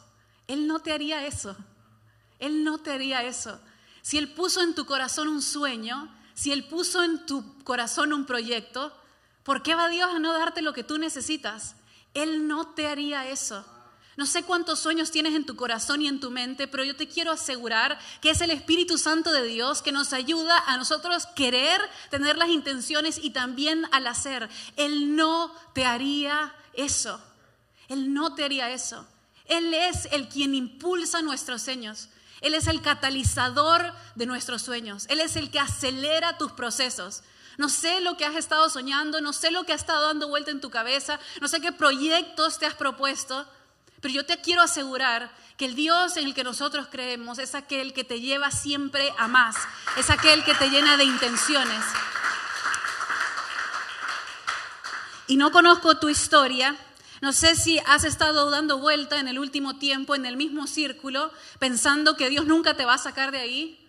Él 0.46 0.66
no 0.66 0.80
te 0.80 0.92
haría 0.92 1.24
eso. 1.24 1.56
Él 2.38 2.62
no 2.62 2.78
te 2.78 2.92
haría 2.92 3.22
eso. 3.22 3.58
Si 4.02 4.18
Él 4.18 4.32
puso 4.34 4.60
en 4.60 4.74
tu 4.74 4.84
corazón 4.84 5.28
un 5.28 5.40
sueño, 5.40 6.14
si 6.34 6.52
Él 6.52 6.68
puso 6.68 7.02
en 7.02 7.24
tu 7.24 7.62
corazón 7.64 8.12
un 8.12 8.26
proyecto, 8.26 8.92
¿por 9.42 9.62
qué 9.62 9.74
va 9.74 9.88
Dios 9.88 10.10
a 10.14 10.18
no 10.18 10.34
darte 10.34 10.60
lo 10.60 10.74
que 10.74 10.84
tú 10.84 10.98
necesitas? 10.98 11.76
Él 12.12 12.46
no 12.46 12.68
te 12.68 12.88
haría 12.88 13.28
eso. 13.28 13.64
No 14.20 14.26
sé 14.26 14.42
cuántos 14.42 14.80
sueños 14.80 15.10
tienes 15.10 15.34
en 15.34 15.46
tu 15.46 15.56
corazón 15.56 16.02
y 16.02 16.06
en 16.06 16.20
tu 16.20 16.30
mente, 16.30 16.68
pero 16.68 16.84
yo 16.84 16.94
te 16.94 17.08
quiero 17.08 17.30
asegurar 17.30 17.98
que 18.20 18.28
es 18.28 18.42
el 18.42 18.50
Espíritu 18.50 18.98
Santo 18.98 19.32
de 19.32 19.44
Dios 19.44 19.80
que 19.80 19.92
nos 19.92 20.12
ayuda 20.12 20.62
a 20.66 20.76
nosotros 20.76 21.24
querer 21.34 21.80
tener 22.10 22.36
las 22.36 22.50
intenciones 22.50 23.16
y 23.16 23.30
también 23.30 23.86
al 23.92 24.06
hacer. 24.06 24.50
Él 24.76 25.16
no 25.16 25.54
te 25.72 25.86
haría 25.86 26.54
eso. 26.74 27.18
Él 27.88 28.12
no 28.12 28.34
te 28.34 28.44
haría 28.44 28.68
eso. 28.68 29.06
Él 29.46 29.72
es 29.72 30.06
el 30.12 30.28
quien 30.28 30.54
impulsa 30.54 31.22
nuestros 31.22 31.62
sueños. 31.62 32.10
Él 32.42 32.52
es 32.52 32.66
el 32.66 32.82
catalizador 32.82 33.90
de 34.16 34.26
nuestros 34.26 34.60
sueños. 34.60 35.06
Él 35.08 35.20
es 35.20 35.34
el 35.36 35.50
que 35.50 35.60
acelera 35.60 36.36
tus 36.36 36.52
procesos. 36.52 37.22
No 37.56 37.70
sé 37.70 38.02
lo 38.02 38.18
que 38.18 38.26
has 38.26 38.36
estado 38.36 38.68
soñando, 38.68 39.22
no 39.22 39.32
sé 39.32 39.50
lo 39.50 39.64
que 39.64 39.72
ha 39.72 39.76
estado 39.76 40.08
dando 40.08 40.28
vuelta 40.28 40.50
en 40.50 40.60
tu 40.60 40.68
cabeza, 40.68 41.18
no 41.40 41.48
sé 41.48 41.62
qué 41.62 41.72
proyectos 41.72 42.58
te 42.58 42.66
has 42.66 42.74
propuesto, 42.74 43.46
Pero 44.00 44.14
yo 44.14 44.24
te 44.24 44.40
quiero 44.40 44.62
asegurar 44.62 45.30
que 45.56 45.66
el 45.66 45.74
Dios 45.74 46.16
en 46.16 46.26
el 46.26 46.34
que 46.34 46.44
nosotros 46.44 46.88
creemos 46.90 47.38
es 47.38 47.54
aquel 47.54 47.92
que 47.92 48.04
te 48.04 48.20
lleva 48.20 48.50
siempre 48.50 49.12
a 49.18 49.28
más, 49.28 49.56
es 49.98 50.08
aquel 50.08 50.42
que 50.44 50.54
te 50.54 50.70
llena 50.70 50.96
de 50.96 51.04
intenciones. 51.04 51.84
Y 55.26 55.36
no 55.36 55.52
conozco 55.52 55.98
tu 55.98 56.08
historia, 56.08 56.76
no 57.20 57.32
sé 57.32 57.54
si 57.54 57.78
has 57.86 58.04
estado 58.04 58.50
dando 58.50 58.78
vuelta 58.78 59.20
en 59.20 59.28
el 59.28 59.38
último 59.38 59.76
tiempo 59.76 60.14
en 60.14 60.24
el 60.24 60.38
mismo 60.38 60.66
círculo, 60.66 61.30
pensando 61.58 62.16
que 62.16 62.30
Dios 62.30 62.46
nunca 62.46 62.74
te 62.74 62.86
va 62.86 62.94
a 62.94 62.98
sacar 62.98 63.30
de 63.30 63.40
ahí, 63.40 63.79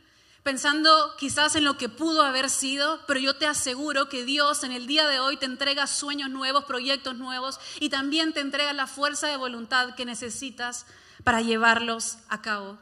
pensando 0.43 1.15
quizás 1.17 1.55
en 1.55 1.63
lo 1.63 1.77
que 1.77 1.89
pudo 1.89 2.24
haber 2.24 2.50
sido, 2.50 3.00
pero 3.07 3.19
yo 3.19 3.36
te 3.36 3.45
aseguro 3.45 4.10
que 4.10 4.25
Dios 4.25 4.63
en 4.63 4.71
el 4.71 4.88
día 4.88 5.07
de 5.07 5.19
hoy 5.19 5.38
te 5.38 5.45
entrega 5.45 5.88
sueños 5.88 6.29
nuevos, 6.29 6.65
proyectos 6.65 7.15
nuevos 7.15 7.60
y 7.79 7.89
también 7.89 8.33
te 8.33 8.39
entrega 8.39 8.74
la 8.74 8.88
fuerza 8.88 9.27
de 9.27 9.38
voluntad 9.38 9.95
que 9.95 10.05
necesitas 10.05 10.86
para 11.24 11.41
llevarlos 11.41 12.17
a 12.29 12.41
cabo. 12.41 12.77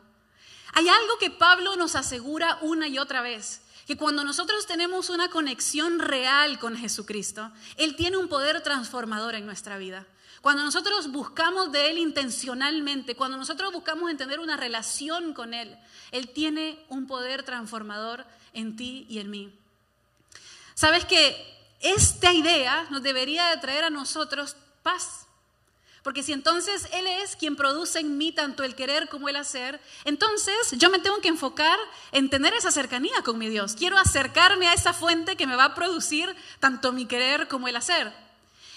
Hay 0.73 0.87
algo 0.87 1.17
que 1.19 1.31
Pablo 1.31 1.75
nos 1.75 1.95
asegura 1.95 2.57
una 2.61 2.87
y 2.87 2.99
otra 2.99 3.21
vez, 3.21 3.61
que 3.87 3.97
cuando 3.97 4.23
nosotros 4.23 4.67
tenemos 4.67 5.09
una 5.09 5.29
conexión 5.29 5.99
real 5.99 6.59
con 6.59 6.77
Jesucristo, 6.77 7.51
Él 7.75 7.95
tiene 7.95 8.17
un 8.17 8.27
poder 8.27 8.61
transformador 8.61 9.35
en 9.35 9.45
nuestra 9.45 9.77
vida. 9.77 10.05
Cuando 10.41 10.63
nosotros 10.63 11.11
buscamos 11.11 11.71
de 11.71 11.89
Él 11.91 11.97
intencionalmente, 11.97 13.15
cuando 13.15 13.37
nosotros 13.37 13.73
buscamos 13.73 14.09
entender 14.09 14.39
una 14.39 14.55
relación 14.55 15.33
con 15.33 15.53
Él, 15.53 15.77
Él 16.11 16.29
tiene 16.29 16.85
un 16.87 17.07
poder 17.07 17.43
transformador 17.43 18.25
en 18.53 18.75
ti 18.75 19.05
y 19.09 19.19
en 19.19 19.29
mí. 19.29 19.53
Sabes 20.75 21.03
que 21.03 21.35
esta 21.81 22.33
idea 22.33 22.87
nos 22.89 23.03
debería 23.03 23.49
de 23.49 23.57
traer 23.57 23.83
a 23.83 23.89
nosotros 23.89 24.55
paz. 24.81 25.25
Porque 26.03 26.23
si 26.23 26.31
entonces 26.31 26.87
Él 26.93 27.05
es 27.07 27.35
quien 27.35 27.57
produce 27.57 27.99
en 27.99 28.17
mí 28.17 28.31
tanto 28.31 28.63
el 28.63 28.75
querer 28.75 29.09
como 29.09 29.27
el 29.27 29.35
hacer, 29.35 29.81
entonces 30.05 30.55
yo 30.71 30.89
me 30.89 30.99
tengo 30.99 31.19
que 31.19 31.27
enfocar 31.27 31.77
en 32.13 32.29
tener 32.29 32.53
esa 32.53 32.71
cercanía 32.71 33.21
con 33.23 33.37
mi 33.37 33.49
Dios. 33.49 33.75
Quiero 33.77 33.97
acercarme 33.97 34.67
a 34.67 34.73
esa 34.73 34.93
fuente 34.93 35.35
que 35.35 35.47
me 35.47 35.57
va 35.57 35.65
a 35.65 35.75
producir 35.75 36.33
tanto 36.59 36.93
mi 36.93 37.05
querer 37.05 37.49
como 37.49 37.67
el 37.67 37.75
hacer. 37.75 38.13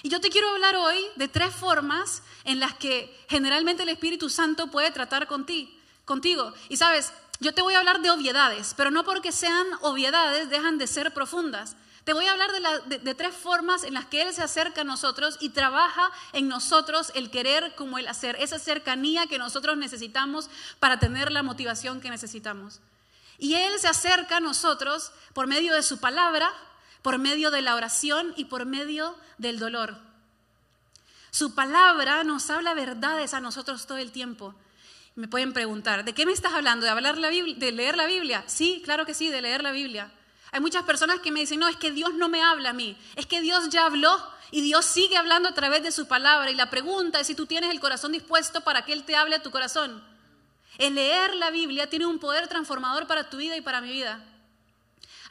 Y 0.02 0.08
yo 0.08 0.20
te 0.20 0.30
quiero 0.30 0.50
hablar 0.50 0.76
hoy 0.76 0.98
de 1.16 1.28
tres 1.28 1.54
formas 1.54 2.22
en 2.44 2.58
las 2.58 2.74
que 2.74 3.24
generalmente 3.28 3.84
el 3.84 3.88
Espíritu 3.88 4.28
Santo 4.28 4.68
puede 4.68 4.90
tratar 4.90 5.28
contigo. 5.28 6.52
Y 6.68 6.76
sabes, 6.76 7.12
yo 7.38 7.54
te 7.54 7.62
voy 7.62 7.74
a 7.74 7.78
hablar 7.78 8.02
de 8.02 8.10
obviedades, 8.10 8.74
pero 8.76 8.90
no 8.90 9.04
porque 9.04 9.32
sean 9.32 9.66
obviedades 9.80 10.50
dejan 10.50 10.78
de 10.78 10.86
ser 10.86 11.12
profundas. 11.12 11.76
Te 12.04 12.14
voy 12.14 12.26
a 12.26 12.32
hablar 12.32 12.50
de, 12.50 12.98
de, 12.98 13.14
tres 13.14 13.32
formas 13.32 13.84
en 13.84 13.94
las 13.94 14.06
que 14.06 14.22
Él 14.22 14.34
se 14.34 14.42
acerca 14.42 14.80
a 14.80 14.84
nosotros 14.84 15.36
y 15.40 15.50
trabaja 15.50 16.10
en 16.32 16.48
nosotros 16.48 17.12
el 17.14 17.30
querer 17.30 17.76
como 17.76 17.96
el 17.96 18.08
hacer, 18.08 18.36
esa 18.40 18.58
cercanía 18.58 19.28
que 19.28 19.38
nosotros 19.38 19.76
necesitamos 19.76 20.50
para 20.80 20.98
tener 20.98 21.30
la 21.30 21.44
motivación 21.44 22.00
que 22.00 22.10
necesitamos. 22.10 22.80
Y 23.38 23.54
Él 23.54 23.78
se 23.78 23.86
acerca 23.86 24.38
a 24.38 24.40
nosotros 24.40 25.12
por 25.32 25.46
medio 25.46 25.74
de 25.74 25.84
su 25.84 26.00
palabra, 26.00 26.52
por 27.02 27.18
medio 27.18 27.50
de 27.50 27.62
la 27.62 27.74
oración 27.74 28.32
y 28.36 28.46
por 28.46 28.64
medio 28.64 29.16
del 29.38 29.58
dolor. 29.58 29.96
Su 31.30 31.54
palabra 31.54 32.24
nos 32.24 32.50
habla 32.50 32.74
verdades 32.74 33.34
a 33.34 33.40
nosotros 33.40 33.86
todo 33.86 33.98
el 33.98 34.12
tiempo. 34.12 34.54
Me 35.14 35.28
pueden 35.28 35.52
preguntar, 35.52 36.04
¿de 36.04 36.14
qué 36.14 36.24
me 36.24 36.32
estás 36.32 36.54
hablando? 36.54 36.84
¿De, 36.84 36.90
hablar 36.90 37.18
la 37.18 37.28
Biblia, 37.28 37.54
¿De 37.58 37.72
leer 37.72 37.96
la 37.96 38.06
Biblia? 38.06 38.44
Sí, 38.46 38.80
claro 38.84 39.04
que 39.04 39.14
sí, 39.14 39.28
de 39.28 39.42
leer 39.42 39.62
la 39.62 39.72
Biblia. 39.72 40.10
Hay 40.52 40.60
muchas 40.60 40.84
personas 40.84 41.20
que 41.20 41.32
me 41.32 41.40
dicen, 41.40 41.58
no, 41.58 41.68
es 41.68 41.76
que 41.76 41.90
Dios 41.90 42.14
no 42.14 42.28
me 42.28 42.42
habla 42.42 42.70
a 42.70 42.74
mí, 42.74 42.96
es 43.16 43.26
que 43.26 43.40
Dios 43.40 43.70
ya 43.70 43.86
habló 43.86 44.22
y 44.50 44.60
Dios 44.60 44.84
sigue 44.84 45.16
hablando 45.16 45.48
a 45.48 45.54
través 45.54 45.82
de 45.82 45.92
su 45.92 46.06
palabra. 46.06 46.50
Y 46.50 46.54
la 46.54 46.70
pregunta 46.70 47.20
es 47.20 47.26
si 47.26 47.34
tú 47.34 47.46
tienes 47.46 47.70
el 47.70 47.80
corazón 47.80 48.12
dispuesto 48.12 48.60
para 48.60 48.84
que 48.84 48.92
Él 48.92 49.04
te 49.04 49.16
hable 49.16 49.36
a 49.36 49.42
tu 49.42 49.50
corazón. 49.50 50.02
El 50.78 50.94
leer 50.94 51.34
la 51.36 51.50
Biblia 51.50 51.88
tiene 51.88 52.06
un 52.06 52.18
poder 52.18 52.48
transformador 52.48 53.06
para 53.06 53.30
tu 53.30 53.38
vida 53.38 53.56
y 53.56 53.62
para 53.62 53.80
mi 53.80 53.90
vida. 53.90 54.22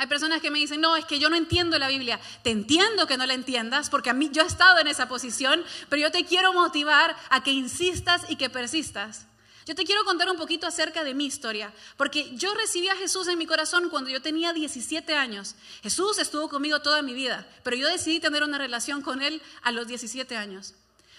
Hay 0.01 0.07
personas 0.07 0.41
que 0.41 0.49
me 0.49 0.57
dicen, 0.57 0.81
no, 0.81 0.95
es 0.95 1.05
que 1.05 1.19
yo 1.19 1.29
no 1.29 1.35
entiendo 1.35 1.77
la 1.77 1.87
Biblia. 1.87 2.19
Te 2.41 2.49
entiendo 2.49 3.05
que 3.05 3.17
no 3.17 3.25
la 3.27 3.35
entiendas, 3.35 3.91
porque 3.91 4.09
a 4.09 4.15
mí 4.15 4.31
yo 4.33 4.41
he 4.41 4.47
estado 4.47 4.79
en 4.79 4.87
esa 4.87 5.07
posición, 5.07 5.63
pero 5.89 6.01
yo 6.01 6.11
te 6.11 6.25
quiero 6.25 6.53
motivar 6.53 7.15
a 7.29 7.43
que 7.43 7.51
insistas 7.51 8.23
y 8.27 8.35
que 8.35 8.49
persistas. 8.49 9.27
Yo 9.67 9.75
te 9.75 9.83
quiero 9.83 10.03
contar 10.03 10.27
un 10.31 10.37
poquito 10.37 10.65
acerca 10.65 11.03
de 11.03 11.13
mi 11.13 11.27
historia, 11.27 11.71
porque 11.97 12.35
yo 12.35 12.51
recibí 12.55 12.89
a 12.89 12.95
Jesús 12.95 13.27
en 13.27 13.37
mi 13.37 13.45
corazón 13.45 13.91
cuando 13.91 14.09
yo 14.09 14.23
tenía 14.23 14.53
17 14.53 15.13
años. 15.13 15.53
Jesús 15.83 16.17
estuvo 16.17 16.49
conmigo 16.49 16.81
toda 16.81 17.03
mi 17.03 17.13
vida, 17.13 17.47
pero 17.61 17.77
yo 17.77 17.87
decidí 17.87 18.19
tener 18.19 18.41
una 18.41 18.57
relación 18.57 19.03
con 19.03 19.21
Él 19.21 19.39
a 19.61 19.71
los 19.71 19.85
17 19.85 20.35
años. 20.35 20.73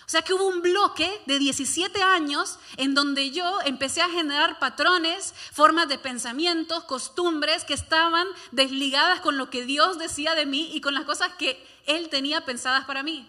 O 0.07 0.11
sea 0.13 0.23
que 0.23 0.35
hubo 0.35 0.47
un 0.47 0.63
bloque 0.63 1.11
de 1.27 1.39
17 1.39 2.03
años 2.03 2.59
en 2.77 2.95
donde 2.95 3.31
yo 3.31 3.59
empecé 3.65 4.03
a 4.03 4.11
generar 4.11 4.59
patrones, 4.59 5.35
formas 5.53 5.89
de 5.89 5.99
pensamientos, 5.99 6.85
costumbres 6.85 7.65
que 7.65 7.75
estaban 7.75 8.27
desligadas 8.51 9.21
con 9.21 9.39
lo 9.39 9.49
que 9.49 9.65
Dios 9.65 9.99
decía 9.99 10.35
de 10.35 10.47
mí 10.47 10.71
y 10.73 10.81
con 10.81 10.95
las 10.95 11.05
cosas 11.05 11.33
que 11.39 11.65
Él 11.87 12.09
tenía 12.09 12.45
pensadas 12.45 12.85
para 12.85 13.03
mí. 13.03 13.27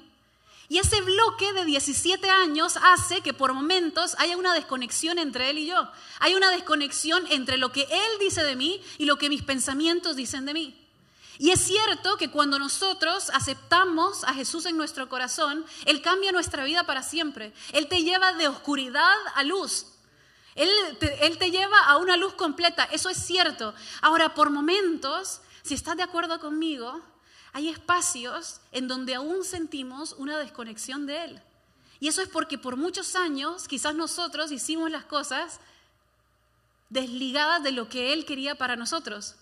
Y 0.70 0.80
ese 0.80 1.02
bloque 1.02 1.54
de 1.54 1.66
17 1.66 2.30
años 2.30 2.78
hace 2.82 3.22
que 3.22 3.34
por 3.34 3.54
momentos 3.54 4.16
haya 4.18 4.38
una 4.38 4.54
desconexión 4.54 5.20
entre 5.20 5.50
Él 5.52 5.60
y 5.60 5.68
yo. 5.68 5.90
Hay 6.20 6.34
una 6.34 6.50
desconexión 6.50 7.24
entre 7.30 7.58
lo 7.58 7.72
que 7.72 7.84
Él 7.84 8.20
dice 8.20 8.44
de 8.44 8.56
mí 8.56 8.82
y 8.98 9.06
lo 9.06 9.18
que 9.18 9.30
mis 9.30 9.44
pensamientos 9.44 10.16
dicen 10.16 10.46
de 10.46 10.54
mí. 10.54 10.83
Y 11.40 11.52
es 11.52 11.62
cierto 11.62 12.18
que 12.18 12.30
cuando 12.30 12.60
nosotros 12.60 13.30
aceptamos 13.34 14.24
a 14.24 14.34
Jesús 14.34 14.66
en 14.66 14.78
nuestro 14.78 15.10
corazón, 15.10 15.66
Él 15.86 16.02
cambia 16.02 16.32
nuestra 16.32 16.64
vida 16.64 16.86
para 16.86 17.02
siempre. 17.02 17.54
Él 17.72 17.88
te 17.88 18.04
lleva 18.04 18.34
de 18.34 18.48
oscuridad 18.48 19.16
a 19.36 19.44
luz. 19.44 19.88
Él 20.56 20.70
te, 21.00 21.52
lleva 21.52 21.80
a 21.86 21.98
una 21.98 22.18
luz 22.18 22.34
completa. 22.34 22.84
Eso 22.86 23.10
es 23.10 23.18
cierto. 23.18 23.74
Ahora, 24.02 24.36
por 24.36 24.52
momentos, 24.52 25.42
si 25.64 25.74
estás 25.74 25.98
de 25.98 26.04
acuerdo 26.04 26.40
conmigo, 26.40 27.02
hay 27.54 27.70
espacios 27.70 28.60
en 28.72 28.88
donde 28.88 29.16
aún 29.16 29.44
sentimos 29.44 30.14
una 30.14 30.38
desconexión 30.38 31.06
de 31.08 31.26
Él. 31.26 31.42
Y 32.00 32.08
eso 32.08 32.22
es 32.22 32.28
porque 32.28 32.58
por 32.58 32.76
muchos 32.76 33.16
años 33.16 33.68
quizás 33.68 33.96
nosotros 33.96 34.52
hicimos 34.52 34.92
las 34.92 35.06
cosas 35.06 35.60
desligadas 36.90 37.64
de 37.64 37.72
lo 37.72 37.90
que 37.90 38.14
Él 38.14 38.26
quería 38.26 38.56
para 38.56 38.76
nosotros. 38.76 39.36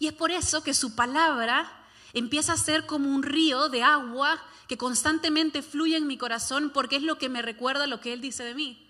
Y 0.00 0.08
es 0.08 0.14
por 0.14 0.32
eso 0.32 0.64
que 0.64 0.74
su 0.74 0.96
palabra 0.96 1.70
empieza 2.14 2.54
a 2.54 2.56
ser 2.56 2.86
como 2.86 3.14
un 3.14 3.22
río 3.22 3.68
de 3.68 3.82
agua 3.82 4.42
que 4.66 4.78
constantemente 4.78 5.62
fluye 5.62 5.96
en 5.96 6.06
mi 6.06 6.16
corazón 6.16 6.70
porque 6.70 6.96
es 6.96 7.02
lo 7.02 7.18
que 7.18 7.28
me 7.28 7.42
recuerda 7.42 7.86
lo 7.86 8.00
que 8.00 8.14
Él 8.14 8.22
dice 8.22 8.42
de 8.42 8.54
mí. 8.54 8.88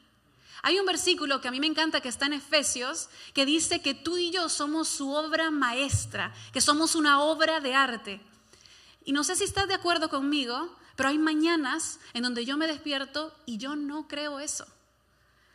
Hay 0.62 0.78
un 0.78 0.86
versículo 0.86 1.40
que 1.40 1.48
a 1.48 1.50
mí 1.50 1.58
me 1.58 1.66
encanta 1.66 2.00
que 2.00 2.08
está 2.08 2.26
en 2.26 2.34
Efesios 2.34 3.08
que 3.34 3.44
dice 3.44 3.82
que 3.82 3.92
tú 3.92 4.18
y 4.18 4.30
yo 4.30 4.48
somos 4.48 4.86
su 4.86 5.10
obra 5.10 5.50
maestra, 5.50 6.32
que 6.52 6.60
somos 6.60 6.94
una 6.94 7.20
obra 7.20 7.58
de 7.58 7.74
arte. 7.74 8.20
Y 9.04 9.12
no 9.12 9.24
sé 9.24 9.34
si 9.34 9.42
estás 9.42 9.66
de 9.66 9.74
acuerdo 9.74 10.10
conmigo, 10.10 10.76
pero 10.94 11.08
hay 11.08 11.18
mañanas 11.18 11.98
en 12.12 12.22
donde 12.22 12.44
yo 12.44 12.56
me 12.56 12.68
despierto 12.68 13.34
y 13.46 13.58
yo 13.58 13.74
no 13.74 14.06
creo 14.06 14.38
eso. 14.38 14.64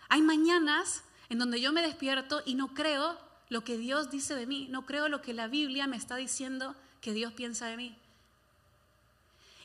Hay 0.09 0.21
mañanas 0.21 1.03
en 1.29 1.39
donde 1.39 1.62
yo 1.62 1.71
me 1.71 1.81
despierto 1.81 2.41
y 2.45 2.55
no 2.55 2.74
creo 2.74 3.25
lo 3.50 3.64
que 3.64 3.78
Dios 3.78 4.10
dice 4.10 4.36
de 4.36 4.46
mí, 4.46 4.68
no 4.70 4.86
creo 4.86 5.08
lo 5.08 5.22
que 5.22 5.34
la 5.34 5.48
Biblia 5.48 5.88
me 5.88 5.98
está 5.98 6.16
diciendo 6.16 6.75
que 7.02 7.14
Dios 7.14 7.34
piensa 7.34 7.68
de 7.68 7.78
mí. 7.78 7.96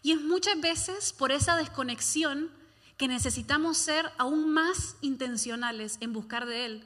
Y 0.03 0.13
es 0.13 0.21
muchas 0.21 0.61
veces 0.61 1.13
por 1.13 1.33
esa 1.33 1.57
desconexión 1.57 2.51
que 2.97 3.09
necesitamos 3.09 3.79
ser 3.79 4.11
aún 4.19 4.51
más 4.53 4.97
intencionales 5.01 5.97
en 6.01 6.13
buscar 6.13 6.47
de 6.47 6.67
Él. 6.67 6.85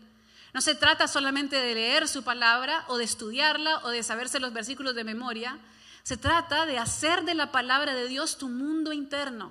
No 0.53 0.61
se 0.61 0.77
trata 0.77 1.09
solamente 1.09 1.57
de 1.57 1.75
leer 1.75 2.07
su 2.07 2.23
palabra 2.23 2.85
o 2.87 2.97
de 2.97 3.05
estudiarla 3.05 3.81
o 3.85 3.89
de 3.89 4.05
saberse 4.05 4.39
los 4.39 4.53
versículos 4.53 4.95
de 4.95 5.03
memoria. 5.03 5.59
Se 6.05 6.17
trata 6.17 6.67
de 6.67 6.79
hacer 6.79 7.25
de 7.25 7.35
la 7.35 7.51
palabra 7.51 7.95
de 7.95 8.07
Dios 8.07 8.39
tu 8.39 8.49
mundo 8.49 8.93
interno. 8.93 9.51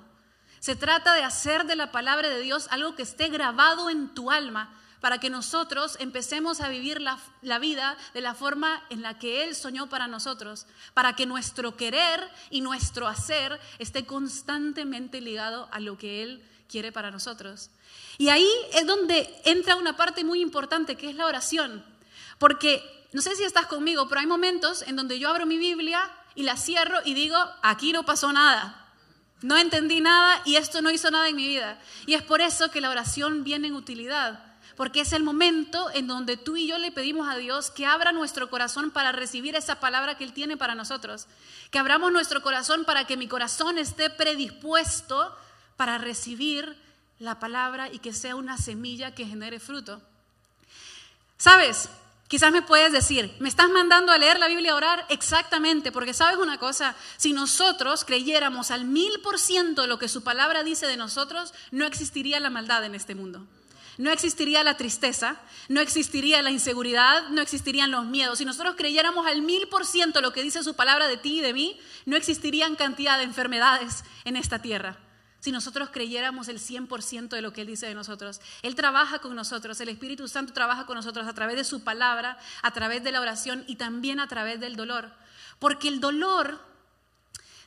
Se 0.60 0.76
trata 0.76 1.12
de 1.12 1.22
hacer 1.22 1.66
de 1.66 1.76
la 1.76 1.92
palabra 1.92 2.30
de 2.30 2.40
Dios 2.40 2.68
algo 2.70 2.94
que 2.94 3.02
esté 3.02 3.28
grabado 3.28 3.90
en 3.90 4.14
tu 4.14 4.30
alma, 4.30 4.72
para 5.04 5.18
que 5.18 5.28
nosotros 5.28 5.98
empecemos 6.00 6.62
a 6.62 6.70
vivir 6.70 6.98
la, 6.98 7.58
vida 7.58 7.94
de 8.14 8.22
la 8.22 8.32
forma 8.32 8.82
en 8.88 9.02
la 9.02 9.18
que 9.18 9.44
Él 9.44 9.54
soñó 9.54 9.86
para 9.86 10.08
nosotros, 10.08 10.66
para 10.94 11.14
que 11.14 11.26
nuestro 11.26 11.76
querer 11.76 12.26
y 12.48 12.62
nuestro 12.62 13.06
hacer 13.06 13.60
esté 13.78 14.06
constantemente 14.06 15.20
ligado 15.20 15.68
a 15.72 15.80
lo 15.80 15.98
que 15.98 16.22
Él 16.22 16.42
quiere 16.70 16.90
para 16.90 17.10
nosotros. 17.10 17.68
Y 18.16 18.30
ahí 18.30 18.48
es 18.72 18.86
donde 18.86 19.28
entra 19.44 19.76
una 19.76 19.94
parte 19.94 20.24
muy 20.24 20.40
importante, 20.40 20.96
que 20.96 21.10
es 21.10 21.16
la 21.16 21.26
oración. 21.26 21.84
Porque, 22.38 22.82
no 23.12 23.20
sé 23.20 23.36
si 23.36 23.44
estás 23.44 23.66
conmigo, 23.66 24.08
pero 24.08 24.22
hay 24.22 24.26
momentos 24.26 24.80
en 24.80 24.96
donde 24.96 25.18
yo 25.18 25.28
abro 25.28 25.44
mi 25.44 25.58
Biblia 25.58 26.00
y 26.34 26.44
la 26.44 26.56
cierro 26.56 27.00
y 27.04 27.12
digo, 27.12 27.36
aquí 27.60 27.92
no 27.92 28.06
pasó 28.06 28.32
nada. 28.32 28.88
No 29.42 29.58
entendí 29.58 30.00
nada 30.00 30.40
y 30.46 30.56
esto 30.56 30.80
no 30.80 30.90
hizo 30.90 31.10
nada 31.10 31.28
en 31.28 31.36
mi 31.36 31.46
vida. 31.46 31.78
Y 32.06 32.14
es 32.14 32.22
por 32.22 32.40
eso 32.40 32.70
que 32.70 32.80
la 32.80 32.88
oración 32.88 33.44
viene 33.44 33.68
en 33.68 33.74
utilidad 33.74 34.53
porque 34.76 35.00
es 35.00 35.12
el 35.12 35.22
momento 35.22 35.90
en 35.92 36.06
donde 36.06 36.36
tú 36.36 36.56
y 36.56 36.66
yo 36.66 36.78
le 36.78 36.92
pedimos 36.92 37.28
a 37.28 37.36
Dios 37.36 37.70
que 37.70 37.86
abra 37.86 38.12
nuestro 38.12 38.50
corazón 38.50 38.90
para 38.90 39.12
recibir 39.12 39.56
esa 39.56 39.80
palabra 39.80 40.16
que 40.16 40.24
Él 40.24 40.32
tiene 40.32 40.56
para 40.56 40.74
nosotros. 40.74 41.26
Que 41.70 41.78
abramos 41.78 42.12
nuestro 42.12 42.42
corazón 42.42 42.84
para 42.84 43.06
que 43.06 43.16
mi 43.16 43.28
corazón 43.28 43.78
esté 43.78 44.10
predispuesto 44.10 45.36
para 45.76 45.98
recibir 45.98 46.76
la 47.18 47.38
palabra 47.38 47.88
y 47.92 47.98
que 47.98 48.12
sea 48.12 48.36
una 48.36 48.58
semilla 48.58 49.14
que 49.14 49.26
genere 49.26 49.60
fruto. 49.60 50.00
¿Sabes? 51.36 51.88
Quizás 52.28 52.52
me 52.52 52.62
puedes 52.62 52.90
decir, 52.90 53.34
¿me 53.38 53.48
estás 53.48 53.68
mandando 53.68 54.10
a 54.10 54.18
leer 54.18 54.38
la 54.38 54.48
Biblia 54.48 54.72
a 54.72 54.76
orar? 54.76 55.06
Exactamente, 55.08 55.92
porque 55.92 56.14
sabes 56.14 56.38
una 56.38 56.58
cosa, 56.58 56.96
si 57.16 57.32
nosotros 57.32 58.04
creyéramos 58.04 58.70
al 58.70 58.86
mil 58.86 59.20
por 59.20 59.38
ciento 59.38 59.86
lo 59.86 59.98
que 59.98 60.08
su 60.08 60.24
palabra 60.24 60.62
dice 60.64 60.86
de 60.86 60.96
nosotros, 60.96 61.52
no 61.70 61.84
existiría 61.84 62.40
la 62.40 62.50
maldad 62.50 62.84
en 62.84 62.94
este 62.94 63.14
mundo. 63.14 63.46
No 63.96 64.10
existiría 64.10 64.64
la 64.64 64.76
tristeza, 64.76 65.36
no 65.68 65.80
existiría 65.80 66.42
la 66.42 66.50
inseguridad, 66.50 67.28
no 67.28 67.40
existirían 67.40 67.90
los 67.90 68.06
miedos. 68.06 68.38
Si 68.38 68.44
nosotros 68.44 68.74
creyéramos 68.76 69.26
al 69.26 69.42
mil 69.42 69.68
por 69.68 69.86
ciento 69.86 70.20
lo 70.20 70.32
que 70.32 70.42
dice 70.42 70.64
su 70.64 70.74
palabra 70.74 71.06
de 71.08 71.16
ti 71.16 71.38
y 71.38 71.42
de 71.42 71.52
mí, 71.52 71.78
no 72.06 72.16
existirían 72.16 72.76
cantidad 72.76 73.18
de 73.18 73.24
enfermedades 73.24 74.04
en 74.24 74.36
esta 74.36 74.60
tierra 74.60 74.98
si 75.44 75.52
nosotros 75.52 75.90
creyéramos 75.92 76.48
el 76.48 76.58
100% 76.58 77.28
de 77.28 77.42
lo 77.42 77.52
que 77.52 77.60
Él 77.60 77.66
dice 77.66 77.84
de 77.86 77.94
nosotros. 77.94 78.40
Él 78.62 78.74
trabaja 78.74 79.18
con 79.18 79.36
nosotros, 79.36 79.78
el 79.78 79.90
Espíritu 79.90 80.26
Santo 80.26 80.54
trabaja 80.54 80.86
con 80.86 80.96
nosotros 80.96 81.26
a 81.26 81.34
través 81.34 81.56
de 81.56 81.64
su 81.64 81.84
palabra, 81.84 82.38
a 82.62 82.70
través 82.70 83.04
de 83.04 83.12
la 83.12 83.20
oración 83.20 83.62
y 83.66 83.76
también 83.76 84.20
a 84.20 84.26
través 84.26 84.58
del 84.58 84.74
dolor. 84.74 85.12
Porque 85.58 85.88
el 85.88 86.00
dolor 86.00 86.58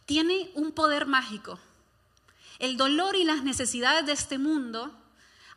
tiene 0.08 0.50
un 0.56 0.72
poder 0.72 1.06
mágico. 1.06 1.60
El 2.58 2.78
dolor 2.78 3.16
y 3.16 3.24
las 3.24 3.44
necesidades 3.44 4.08
de 4.08 4.14
este 4.14 4.40
mundo 4.40 4.92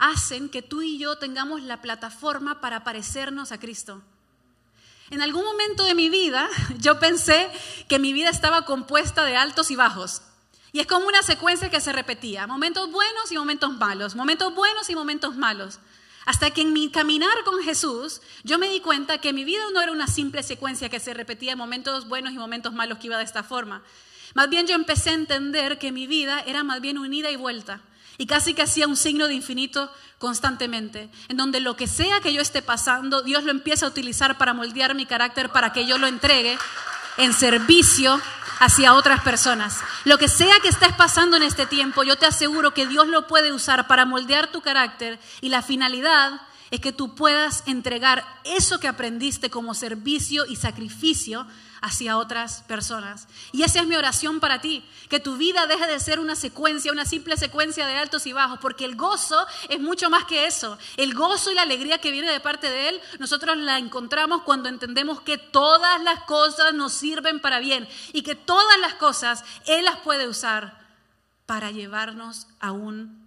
hacen 0.00 0.49
que 0.49 0.62
tú 0.62 0.83
y 0.83 0.99
yo 0.99 1.16
tengamos 1.19 1.62
la 1.62 1.80
plataforma 1.80 2.61
para 2.61 2.83
parecernos 2.83 3.52
a 3.52 3.61
Cristo. 3.61 4.02
En 5.11 5.23
algún 5.23 5.45
momento 5.45 5.85
de 5.85 5.95
mi 5.95 6.09
vida 6.09 6.49
yo 6.78 6.99
pensé 6.99 7.49
que 7.88 7.99
mi 7.99 8.12
vida 8.12 8.30
estaba 8.30 8.64
compuesta 8.64 9.25
de 9.25 9.37
altos 9.37 9.71
y 9.71 9.76
bajos. 9.76 10.23
Y 10.73 10.80
es 10.80 10.87
como 10.87 11.07
una 11.07 11.23
secuencia 11.23 11.69
que 11.69 11.80
se 11.80 11.92
repetía, 11.92 12.47
momentos 12.47 12.90
buenos 12.90 13.30
y 13.30 13.37
momentos 13.37 13.76
malos, 13.76 14.14
momentos 14.14 14.54
buenos 14.54 14.88
y 14.88 14.95
momentos 14.95 15.37
malos. 15.37 15.80
Hasta 16.26 16.50
que 16.50 16.62
en 16.62 16.73
mi 16.73 16.90
caminar 16.90 17.45
con 17.45 17.61
Jesús, 17.62 18.21
yo 18.45 18.59
me 18.59 18.69
di 18.69 18.80
cuenta 18.80 19.19
que 19.19 19.33
mi 19.33 19.45
vida 19.45 19.62
no 19.75 19.80
era 19.80 19.90
una 19.90 20.07
simple 20.07 20.42
secuencia 20.42 20.88
que 20.88 21.00
se 21.00 21.12
repetía, 21.12 21.57
momentos 21.57 22.09
buenos 22.09 22.33
y 22.33 22.38
momentos 22.38 22.73
malos 22.73 22.99
que 22.99 23.09
iba 23.09 23.19
de 23.19 23.25
esta 23.25 23.42
forma. 23.42 23.83
Más 24.35 24.49
bien 24.49 24.66
yo 24.66 24.76
empecé 24.76 25.11
a 25.11 25.14
entender 25.14 25.78
que 25.78 25.90
mi 25.90 26.07
vida 26.07 26.40
era 26.47 26.62
más 26.62 26.80
bien 26.80 26.99
unida 26.99 27.30
y 27.30 27.37
vuelta. 27.37 27.80
Y 28.21 28.27
casi 28.27 28.53
que 28.53 28.61
hacía 28.61 28.87
un 28.87 28.99
signo 28.99 29.29
de 29.29 29.33
infinito 29.33 29.91
constantemente, 30.19 31.09
en 31.29 31.39
donde 31.39 31.59
lo 31.59 31.75
que 31.75 31.87
sea 31.87 32.21
que 32.21 32.35
yo 32.35 32.43
esté 32.43 32.61
pasando, 32.61 33.23
Dios 33.23 33.45
lo 33.45 33.50
empieza 33.50 33.87
a 33.87 33.89
utilizar 33.89 34.37
para 34.37 34.53
moldear 34.53 34.95
mi 34.95 35.07
carácter, 35.07 35.49
para 35.49 35.73
que 35.73 35.87
yo 35.87 35.97
lo 35.97 36.07
entregue 36.07 36.59
en 37.17 37.33
servicio 37.33 38.21
hacia 38.59 38.93
otras 38.93 39.23
personas. 39.23 39.79
Lo 40.05 40.19
que 40.19 40.29
sea 40.29 40.61
que 40.61 40.69
estés 40.69 40.93
pasando 40.93 41.39
en 41.39 41.45
este 41.45 41.65
tiempo, 41.65 42.03
yo 42.03 42.17
te 42.17 42.27
aseguro 42.27 42.75
que 42.75 42.87
Dios 42.87 43.07
lo 43.09 43.27
puede 43.27 43.53
usar 43.53 43.87
para 43.87 44.05
moldear 44.05 44.53
tu 44.53 44.61
carácter 44.61 45.19
y 45.41 45.49
la 45.49 45.62
finalidad 45.62 46.43
es 46.71 46.81
que 46.81 46.93
tú 46.93 47.15
puedas 47.15 47.62
entregar 47.67 48.25
eso 48.45 48.79
que 48.79 48.89
aprendiste 48.89 49.50
como 49.50 49.75
servicio 49.75 50.47
y 50.47 50.57
sacrificio 50.57 51.47
hacia 51.81 52.19
otras 52.19 52.62
personas. 52.62 53.27
Y 53.53 53.62
esa 53.62 53.81
es 53.81 53.87
mi 53.87 53.97
oración 53.97 54.39
para 54.39 54.61
ti, 54.61 54.85
que 55.09 55.19
tu 55.19 55.37
vida 55.37 55.67
deje 55.67 55.87
de 55.87 55.99
ser 55.99 56.21
una 56.21 56.37
secuencia, 56.37 56.93
una 56.93 57.05
simple 57.05 57.37
secuencia 57.37 57.87
de 57.87 57.97
altos 57.97 58.27
y 58.27 58.33
bajos, 58.33 58.59
porque 58.61 58.85
el 58.85 58.97
gozo 58.97 59.47
es 59.69 59.81
mucho 59.81 60.11
más 60.11 60.25
que 60.25 60.47
eso. 60.47 60.79
El 60.97 61.15
gozo 61.15 61.50
y 61.50 61.55
la 61.55 61.62
alegría 61.62 61.99
que 61.99 62.11
viene 62.11 62.31
de 62.31 62.41
parte 62.41 62.71
de 62.71 62.91
Él, 62.91 63.00
nosotros 63.19 63.57
la 63.57 63.79
encontramos 63.79 64.43
cuando 64.43 64.69
entendemos 64.69 65.21
que 65.23 65.39
todas 65.39 66.03
las 66.03 66.21
cosas 66.25 66.75
nos 66.75 66.93
sirven 66.93 67.41
para 67.41 67.61
bien 67.61 67.89
y 68.12 68.23
que 68.23 68.35
todas 68.35 68.79
las 68.81 68.95
cosas 68.95 69.45
Él 69.67 69.85
las 69.85 69.97
puede 70.00 70.29
usar 70.29 70.79
para 71.47 71.71
llevarnos 71.71 72.47
a 72.61 72.73
un 72.73 73.27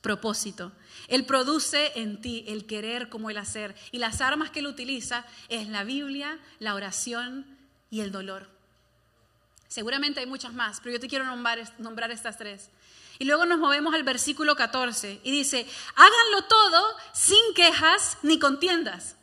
propósito. 0.00 0.70
Él 1.08 1.24
produce 1.24 1.92
en 2.00 2.20
ti 2.20 2.44
el 2.48 2.66
querer 2.66 3.08
como 3.08 3.30
el 3.30 3.38
hacer. 3.38 3.74
Y 3.92 3.98
las 3.98 4.20
armas 4.20 4.50
que 4.50 4.60
Él 4.60 4.66
utiliza 4.66 5.24
es 5.48 5.68
la 5.68 5.84
Biblia, 5.84 6.38
la 6.58 6.74
oración 6.74 7.46
y 7.90 8.00
el 8.00 8.12
dolor. 8.12 8.48
Seguramente 9.68 10.20
hay 10.20 10.26
muchas 10.26 10.54
más, 10.54 10.80
pero 10.80 10.94
yo 10.94 11.00
te 11.00 11.08
quiero 11.08 11.24
nombrar, 11.24 11.72
nombrar 11.78 12.10
estas 12.10 12.36
tres. 12.36 12.70
Y 13.18 13.24
luego 13.24 13.46
nos 13.46 13.58
movemos 13.58 13.94
al 13.94 14.02
versículo 14.02 14.56
14 14.56 15.20
y 15.22 15.30
dice, 15.30 15.66
háganlo 15.94 16.46
todo 16.48 16.84
sin 17.12 17.54
quejas 17.54 18.18
ni 18.22 18.38
contiendas. 18.38 19.16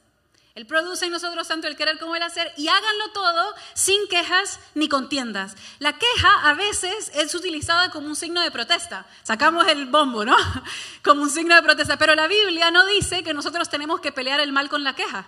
Él 0.55 0.67
produce 0.67 1.05
en 1.05 1.11
nosotros 1.11 1.47
tanto 1.47 1.67
el 1.67 1.75
querer 1.75 1.97
como 1.97 2.15
el 2.15 2.21
hacer 2.21 2.53
y 2.57 2.67
háganlo 2.67 3.09
todo 3.11 3.55
sin 3.73 4.07
quejas 4.07 4.59
ni 4.75 4.87
contiendas. 4.87 5.55
La 5.79 5.93
queja 5.93 6.47
a 6.47 6.53
veces 6.53 7.11
es 7.15 7.33
utilizada 7.33 7.89
como 7.89 8.05
un 8.05 8.15
signo 8.15 8.39
de 8.39 8.51
protesta. 8.51 9.07
Sacamos 9.23 9.67
el 9.67 9.87
bombo, 9.87 10.23
¿no? 10.23 10.37
Como 11.03 11.23
un 11.23 11.31
signo 11.31 11.55
de 11.55 11.63
protesta. 11.63 11.97
Pero 11.97 12.13
la 12.13 12.27
Biblia 12.27 12.69
no 12.69 12.85
dice 12.85 13.23
que 13.23 13.33
nosotros 13.33 13.67
tenemos 13.69 13.99
que 13.99 14.11
pelear 14.11 14.39
el 14.41 14.51
mal 14.51 14.69
con 14.69 14.83
la 14.83 14.93
queja. 14.93 15.25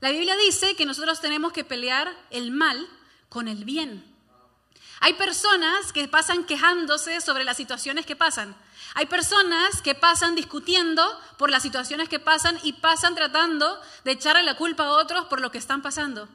La 0.00 0.10
Biblia 0.10 0.34
dice 0.36 0.74
que 0.74 0.86
nosotros 0.86 1.20
tenemos 1.20 1.52
que 1.52 1.64
pelear 1.64 2.10
el 2.30 2.50
mal 2.50 2.88
con 3.28 3.48
el 3.48 3.64
bien. 3.66 4.13
Hay 5.00 5.14
personas 5.14 5.92
que 5.92 6.08
pasan 6.08 6.44
quejándose 6.44 7.20
sobre 7.20 7.44
las 7.44 7.56
situaciones 7.56 8.06
que 8.06 8.16
pasan. 8.16 8.56
Hay 8.94 9.06
personas 9.06 9.82
que 9.82 9.94
pasan 9.94 10.34
discutiendo 10.34 11.02
por 11.36 11.50
las 11.50 11.62
situaciones 11.62 12.08
que 12.08 12.20
pasan 12.20 12.58
y 12.62 12.74
pasan 12.74 13.14
tratando 13.14 13.80
de 14.04 14.12
echarle 14.12 14.42
la 14.44 14.56
culpa 14.56 14.84
a 14.84 14.92
otros 14.92 15.26
por 15.26 15.40
lo 15.40 15.50
que 15.50 15.58
están 15.58 15.82
pasando. 15.82 16.28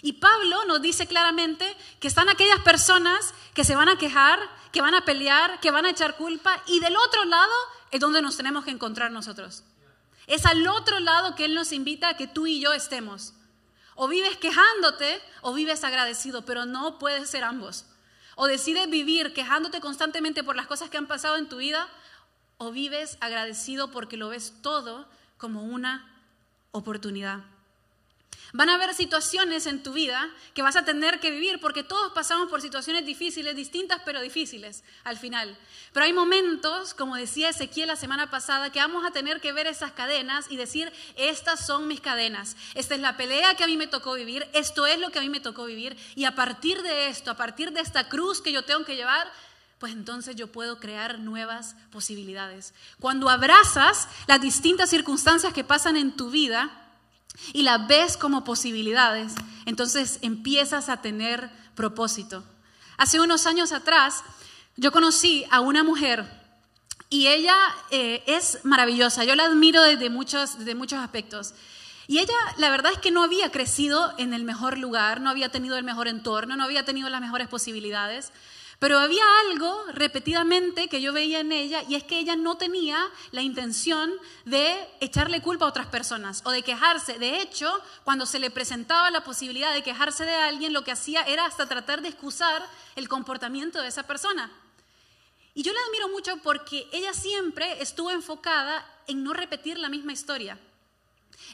Y 0.00 0.14
Pablo 0.14 0.64
nos 0.66 0.82
dice 0.82 1.06
claramente 1.06 1.76
que 1.98 2.08
están 2.08 2.28
aquellas 2.28 2.60
personas 2.60 3.34
que 3.52 3.64
se 3.64 3.74
van 3.74 3.88
a 3.88 3.98
quejar, 3.98 4.38
que 4.70 4.80
van 4.80 4.94
a 4.94 5.04
pelear, 5.04 5.60
que 5.60 5.70
van 5.70 5.86
a 5.86 5.90
echar 5.90 6.16
culpa 6.16 6.62
y 6.66 6.78
del 6.80 6.96
otro 6.96 7.24
lado 7.24 7.54
es 7.90 8.00
donde 8.00 8.22
nos 8.22 8.36
tenemos 8.36 8.64
que 8.64 8.70
encontrar 8.70 9.10
nosotros. 9.10 9.64
Es 10.26 10.46
al 10.46 10.66
otro 10.66 11.00
lado 11.00 11.34
que 11.34 11.46
Él 11.46 11.54
nos 11.54 11.72
invita 11.72 12.10
a 12.10 12.16
que 12.16 12.26
tú 12.26 12.46
y 12.46 12.60
yo 12.60 12.72
estemos. 12.72 13.34
O 13.94 14.08
vives 14.08 14.36
quejándote 14.36 15.20
o 15.42 15.54
vives 15.54 15.84
agradecido, 15.84 16.44
pero 16.44 16.66
no 16.66 16.98
puedes 16.98 17.30
ser 17.30 17.44
ambos. 17.44 17.86
O 18.36 18.46
decides 18.46 18.90
vivir 18.90 19.32
quejándote 19.32 19.80
constantemente 19.80 20.42
por 20.42 20.56
las 20.56 20.66
cosas 20.66 20.90
que 20.90 20.96
han 20.96 21.06
pasado 21.06 21.36
en 21.36 21.48
tu 21.48 21.58
vida, 21.58 21.88
o 22.58 22.70
vives 22.70 23.16
agradecido 23.20 23.90
porque 23.90 24.16
lo 24.16 24.28
ves 24.28 24.54
todo 24.62 25.08
como 25.38 25.62
una 25.62 26.10
oportunidad. 26.72 27.44
Van 28.54 28.70
a 28.70 28.76
haber 28.76 28.94
situaciones 28.94 29.66
en 29.66 29.82
tu 29.82 29.92
vida 29.92 30.30
que 30.54 30.62
vas 30.62 30.76
a 30.76 30.84
tener 30.84 31.18
que 31.18 31.32
vivir 31.32 31.58
porque 31.58 31.82
todos 31.82 32.12
pasamos 32.12 32.48
por 32.48 32.62
situaciones 32.62 33.04
difíciles, 33.04 33.56
distintas 33.56 34.00
pero 34.04 34.20
difíciles 34.20 34.84
al 35.02 35.18
final. 35.18 35.58
Pero 35.92 36.06
hay 36.06 36.12
momentos, 36.12 36.94
como 36.94 37.16
decía 37.16 37.48
Ezequiel 37.48 37.88
la 37.88 37.96
semana 37.96 38.30
pasada, 38.30 38.70
que 38.70 38.78
vamos 38.78 39.04
a 39.04 39.10
tener 39.10 39.40
que 39.40 39.52
ver 39.52 39.66
esas 39.66 39.90
cadenas 39.90 40.46
y 40.50 40.56
decir, 40.56 40.92
estas 41.16 41.66
son 41.66 41.88
mis 41.88 42.00
cadenas, 42.00 42.56
esta 42.76 42.94
es 42.94 43.00
la 43.00 43.16
pelea 43.16 43.56
que 43.56 43.64
a 43.64 43.66
mí 43.66 43.76
me 43.76 43.88
tocó 43.88 44.14
vivir, 44.14 44.46
esto 44.52 44.86
es 44.86 45.00
lo 45.00 45.10
que 45.10 45.18
a 45.18 45.22
mí 45.22 45.30
me 45.30 45.40
tocó 45.40 45.64
vivir 45.64 45.96
y 46.14 46.24
a 46.24 46.36
partir 46.36 46.80
de 46.82 47.08
esto, 47.08 47.32
a 47.32 47.36
partir 47.36 47.72
de 47.72 47.80
esta 47.80 48.08
cruz 48.08 48.40
que 48.40 48.52
yo 48.52 48.64
tengo 48.64 48.84
que 48.84 48.94
llevar, 48.94 49.32
pues 49.80 49.92
entonces 49.92 50.36
yo 50.36 50.52
puedo 50.52 50.78
crear 50.78 51.18
nuevas 51.18 51.74
posibilidades. 51.90 52.72
Cuando 53.00 53.28
abrazas 53.30 54.06
las 54.28 54.40
distintas 54.40 54.90
circunstancias 54.90 55.52
que 55.52 55.64
pasan 55.64 55.96
en 55.96 56.14
tu 56.14 56.30
vida, 56.30 56.83
y 57.52 57.62
la 57.62 57.78
ves 57.78 58.16
como 58.16 58.44
posibilidades, 58.44 59.34
entonces 59.66 60.18
empiezas 60.22 60.88
a 60.88 60.98
tener 60.98 61.50
propósito. 61.74 62.44
Hace 62.96 63.20
unos 63.20 63.46
años 63.46 63.72
atrás 63.72 64.22
yo 64.76 64.92
conocí 64.92 65.44
a 65.50 65.60
una 65.60 65.82
mujer 65.82 66.24
y 67.10 67.28
ella 67.28 67.56
eh, 67.90 68.22
es 68.26 68.64
maravillosa, 68.64 69.24
yo 69.24 69.34
la 69.34 69.44
admiro 69.44 69.82
desde 69.82 70.10
muchos, 70.10 70.58
desde 70.58 70.74
muchos 70.74 70.98
aspectos. 70.98 71.54
Y 72.06 72.18
ella, 72.18 72.34
la 72.58 72.70
verdad 72.70 72.92
es 72.92 72.98
que 72.98 73.10
no 73.10 73.22
había 73.22 73.50
crecido 73.50 74.12
en 74.18 74.34
el 74.34 74.44
mejor 74.44 74.78
lugar, 74.78 75.20
no 75.20 75.30
había 75.30 75.48
tenido 75.48 75.78
el 75.78 75.84
mejor 75.84 76.06
entorno, 76.06 76.54
no 76.56 76.64
había 76.64 76.84
tenido 76.84 77.08
las 77.08 77.20
mejores 77.20 77.48
posibilidades, 77.48 78.30
pero 78.78 78.98
había 78.98 79.24
algo 79.48 79.84
repetidamente 79.92 80.88
que 80.88 81.00
yo 81.00 81.12
veía 81.12 81.40
en 81.40 81.52
ella 81.52 81.82
y 81.88 81.94
es 81.94 82.04
que 82.04 82.18
ella 82.18 82.36
no 82.36 82.56
tenía 82.56 82.98
la 83.30 83.42
intención 83.42 84.12
de 84.44 84.88
echarle 85.00 85.40
culpa 85.40 85.64
a 85.64 85.68
otras 85.68 85.86
personas 85.86 86.42
o 86.44 86.50
de 86.50 86.62
quejarse. 86.62 87.18
De 87.18 87.40
hecho, 87.40 87.72
cuando 88.04 88.26
se 88.26 88.38
le 88.38 88.50
presentaba 88.50 89.10
la 89.10 89.24
posibilidad 89.24 89.72
de 89.72 89.82
quejarse 89.82 90.24
de 90.24 90.34
alguien, 90.34 90.72
lo 90.72 90.84
que 90.84 90.92
hacía 90.92 91.22
era 91.22 91.46
hasta 91.46 91.68
tratar 91.68 92.02
de 92.02 92.08
excusar 92.08 92.66
el 92.96 93.08
comportamiento 93.08 93.80
de 93.80 93.88
esa 93.88 94.02
persona. 94.02 94.50
Y 95.54 95.62
yo 95.62 95.72
la 95.72 95.78
admiro 95.86 96.08
mucho 96.08 96.36
porque 96.38 96.88
ella 96.92 97.14
siempre 97.14 97.80
estuvo 97.80 98.10
enfocada 98.10 98.84
en 99.06 99.22
no 99.22 99.32
repetir 99.32 99.78
la 99.78 99.88
misma 99.88 100.12
historia. 100.12 100.58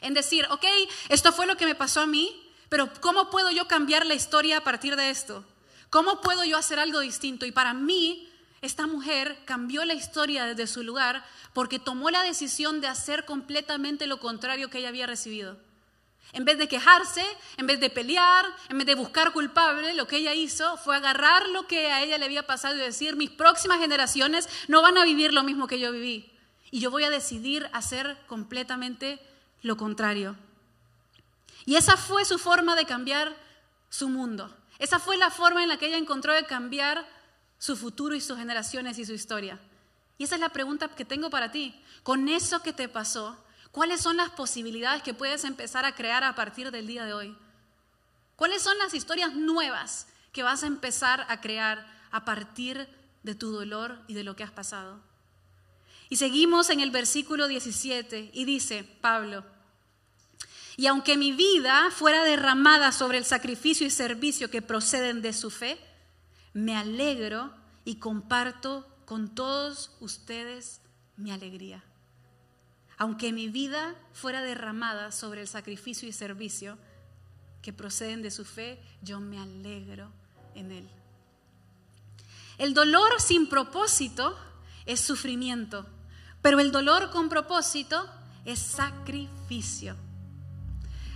En 0.01 0.15
decir, 0.15 0.47
ok, 0.49 0.65
esto 1.09 1.31
fue 1.31 1.45
lo 1.45 1.55
que 1.55 1.65
me 1.65 1.75
pasó 1.75 2.01
a 2.01 2.07
mí, 2.07 2.51
pero 2.69 2.89
¿cómo 2.99 3.29
puedo 3.29 3.51
yo 3.51 3.67
cambiar 3.67 4.05
la 4.05 4.15
historia 4.15 4.57
a 4.57 4.63
partir 4.63 4.95
de 4.95 5.11
esto? 5.11 5.45
¿Cómo 5.91 6.21
puedo 6.21 6.45
yo 6.45 6.57
hacer 6.57 6.79
algo 6.79 7.01
distinto? 7.01 7.45
Y 7.45 7.51
para 7.51 7.73
mí, 7.73 8.27
esta 8.61 8.87
mujer 8.87 9.37
cambió 9.43 9.83
la 9.83 9.93
historia 9.93 10.45
desde 10.45 10.65
su 10.65 10.83
lugar 10.83 11.25
porque 11.53 11.79
tomó 11.79 12.09
la 12.09 12.23
decisión 12.23 12.79
de 12.79 12.87
hacer 12.87 13.25
completamente 13.25 14.07
lo 14.07 14.21
contrario 14.21 14.69
que 14.69 14.77
ella 14.77 14.87
había 14.87 15.05
recibido. 15.05 15.57
En 16.31 16.45
vez 16.45 16.57
de 16.57 16.69
quejarse, 16.69 17.25
en 17.57 17.67
vez 17.67 17.81
de 17.81 17.89
pelear, 17.89 18.45
en 18.69 18.77
vez 18.77 18.87
de 18.87 18.95
buscar 18.95 19.33
culpable, 19.33 19.93
lo 19.93 20.07
que 20.07 20.15
ella 20.15 20.33
hizo 20.33 20.77
fue 20.77 20.95
agarrar 20.95 21.49
lo 21.49 21.67
que 21.67 21.91
a 21.91 22.01
ella 22.01 22.17
le 22.17 22.23
había 22.23 22.47
pasado 22.47 22.75
y 22.75 22.79
decir, 22.79 23.17
mis 23.17 23.29
próximas 23.29 23.79
generaciones 23.79 24.47
no 24.69 24.81
van 24.81 24.97
a 24.97 25.03
vivir 25.03 25.33
lo 25.33 25.43
mismo 25.43 25.67
que 25.67 25.79
yo 25.79 25.91
viví. 25.91 26.31
y 26.73 26.79
yo 26.79 26.89
voy 26.89 27.03
a 27.03 27.09
decidir 27.09 27.69
hacer 27.73 28.17
completamente 28.27 29.19
lo 29.61 29.75
contrario. 29.75 30.37
Y 31.65 31.75
esa 31.75 31.97
fue 31.97 32.23
su 32.23 32.39
forma 32.39 32.77
de 32.77 32.85
cambiar 32.85 33.35
su 33.89 34.07
mundo. 34.07 34.55
Esa 34.81 34.97
fue 34.97 35.15
la 35.15 35.29
forma 35.29 35.61
en 35.61 35.69
la 35.69 35.77
que 35.77 35.85
ella 35.85 35.99
encontró 35.99 36.33
de 36.33 36.47
cambiar 36.47 37.07
su 37.59 37.77
futuro 37.77 38.15
y 38.15 38.19
sus 38.19 38.39
generaciones 38.39 38.97
y 38.97 39.05
su 39.05 39.13
historia. 39.13 39.59
Y 40.17 40.23
esa 40.23 40.33
es 40.33 40.41
la 40.41 40.49
pregunta 40.49 40.87
que 40.87 41.05
tengo 41.05 41.29
para 41.29 41.51
ti. 41.51 41.79
Con 42.01 42.27
eso 42.27 42.63
que 42.63 42.73
te 42.73 42.89
pasó, 42.89 43.37
¿cuáles 43.71 44.01
son 44.01 44.17
las 44.17 44.31
posibilidades 44.31 45.03
que 45.03 45.13
puedes 45.13 45.43
empezar 45.43 45.85
a 45.85 45.93
crear 45.93 46.23
a 46.23 46.33
partir 46.33 46.71
del 46.71 46.87
día 46.87 47.05
de 47.05 47.13
hoy? 47.13 47.37
¿Cuáles 48.35 48.63
son 48.63 48.75
las 48.79 48.95
historias 48.95 49.35
nuevas 49.35 50.07
que 50.33 50.41
vas 50.41 50.63
a 50.63 50.67
empezar 50.67 51.27
a 51.29 51.41
crear 51.41 51.85
a 52.09 52.25
partir 52.25 52.89
de 53.21 53.35
tu 53.35 53.51
dolor 53.51 53.99
y 54.07 54.15
de 54.15 54.23
lo 54.23 54.35
que 54.35 54.43
has 54.43 54.51
pasado? 54.51 54.99
Y 56.09 56.15
seguimos 56.15 56.71
en 56.71 56.79
el 56.79 56.89
versículo 56.89 57.47
17 57.47 58.31
y 58.33 58.45
dice 58.45 58.83
Pablo, 58.99 59.45
y 60.77 60.87
aunque 60.87 61.17
mi 61.17 61.31
vida 61.31 61.89
fuera 61.91 62.23
derramada 62.23 62.91
sobre 62.91 63.17
el 63.17 63.25
sacrificio 63.25 63.85
y 63.85 63.89
servicio 63.89 64.49
que 64.49 64.61
proceden 64.61 65.21
de 65.21 65.33
su 65.33 65.49
fe, 65.49 65.77
me 66.53 66.75
alegro 66.75 67.53
y 67.85 67.95
comparto 67.95 68.87
con 69.05 69.33
todos 69.33 69.91
ustedes 69.99 70.81
mi 71.17 71.31
alegría. 71.31 71.83
Aunque 72.97 73.33
mi 73.33 73.47
vida 73.47 73.95
fuera 74.13 74.41
derramada 74.41 75.11
sobre 75.11 75.41
el 75.41 75.47
sacrificio 75.47 76.07
y 76.07 76.13
servicio 76.13 76.77
que 77.61 77.73
proceden 77.73 78.21
de 78.21 78.31
su 78.31 78.45
fe, 78.45 78.79
yo 79.01 79.19
me 79.19 79.39
alegro 79.39 80.11
en 80.55 80.71
él. 80.71 80.87
El 82.57 82.73
dolor 82.73 83.19
sin 83.19 83.49
propósito 83.49 84.37
es 84.85 84.99
sufrimiento, 84.99 85.85
pero 86.41 86.59
el 86.59 86.71
dolor 86.71 87.09
con 87.09 87.27
propósito 87.27 88.07
es 88.45 88.59
sacrificio. 88.59 89.95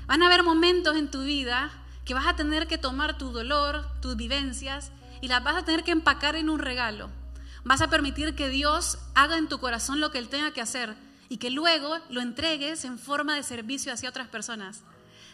Van 0.08 0.22
a 0.22 0.28
haber 0.28 0.44
momentos 0.44 0.96
en 0.96 1.10
tu 1.10 1.24
vida 1.24 1.72
que 2.06 2.14
vas 2.14 2.28
a 2.28 2.36
tener 2.36 2.68
que 2.68 2.78
tomar 2.78 3.18
tu 3.18 3.32
dolor, 3.32 3.88
tus 4.02 4.16
vivencias, 4.16 4.92
y 5.22 5.28
las 5.28 5.44
vas 5.44 5.56
a 5.56 5.66
tener 5.66 5.84
que 5.84 5.92
empacar 5.92 6.36
en 6.36 6.50
un 6.50 6.60
regalo. 6.60 7.10
Vas 7.64 7.82
a 7.82 7.90
permitir 7.90 8.36
que 8.36 8.50
Dios 8.50 9.00
haga 9.16 9.38
en 9.38 9.50
tu 9.50 9.60
corazón 9.60 10.00
lo 10.00 10.12
que 10.12 10.20
Él 10.20 10.30
tenga 10.30 10.52
que 10.52 10.62
hacer 10.62 10.96
y 11.30 11.38
que 11.38 11.50
luego 11.50 11.98
lo 12.10 12.22
entregues 12.22 12.86
en 12.86 13.00
forma 13.00 13.36
de 13.36 13.42
servicio 13.42 13.92
hacia 13.92 14.10
otras 14.10 14.28
personas. 14.28 14.84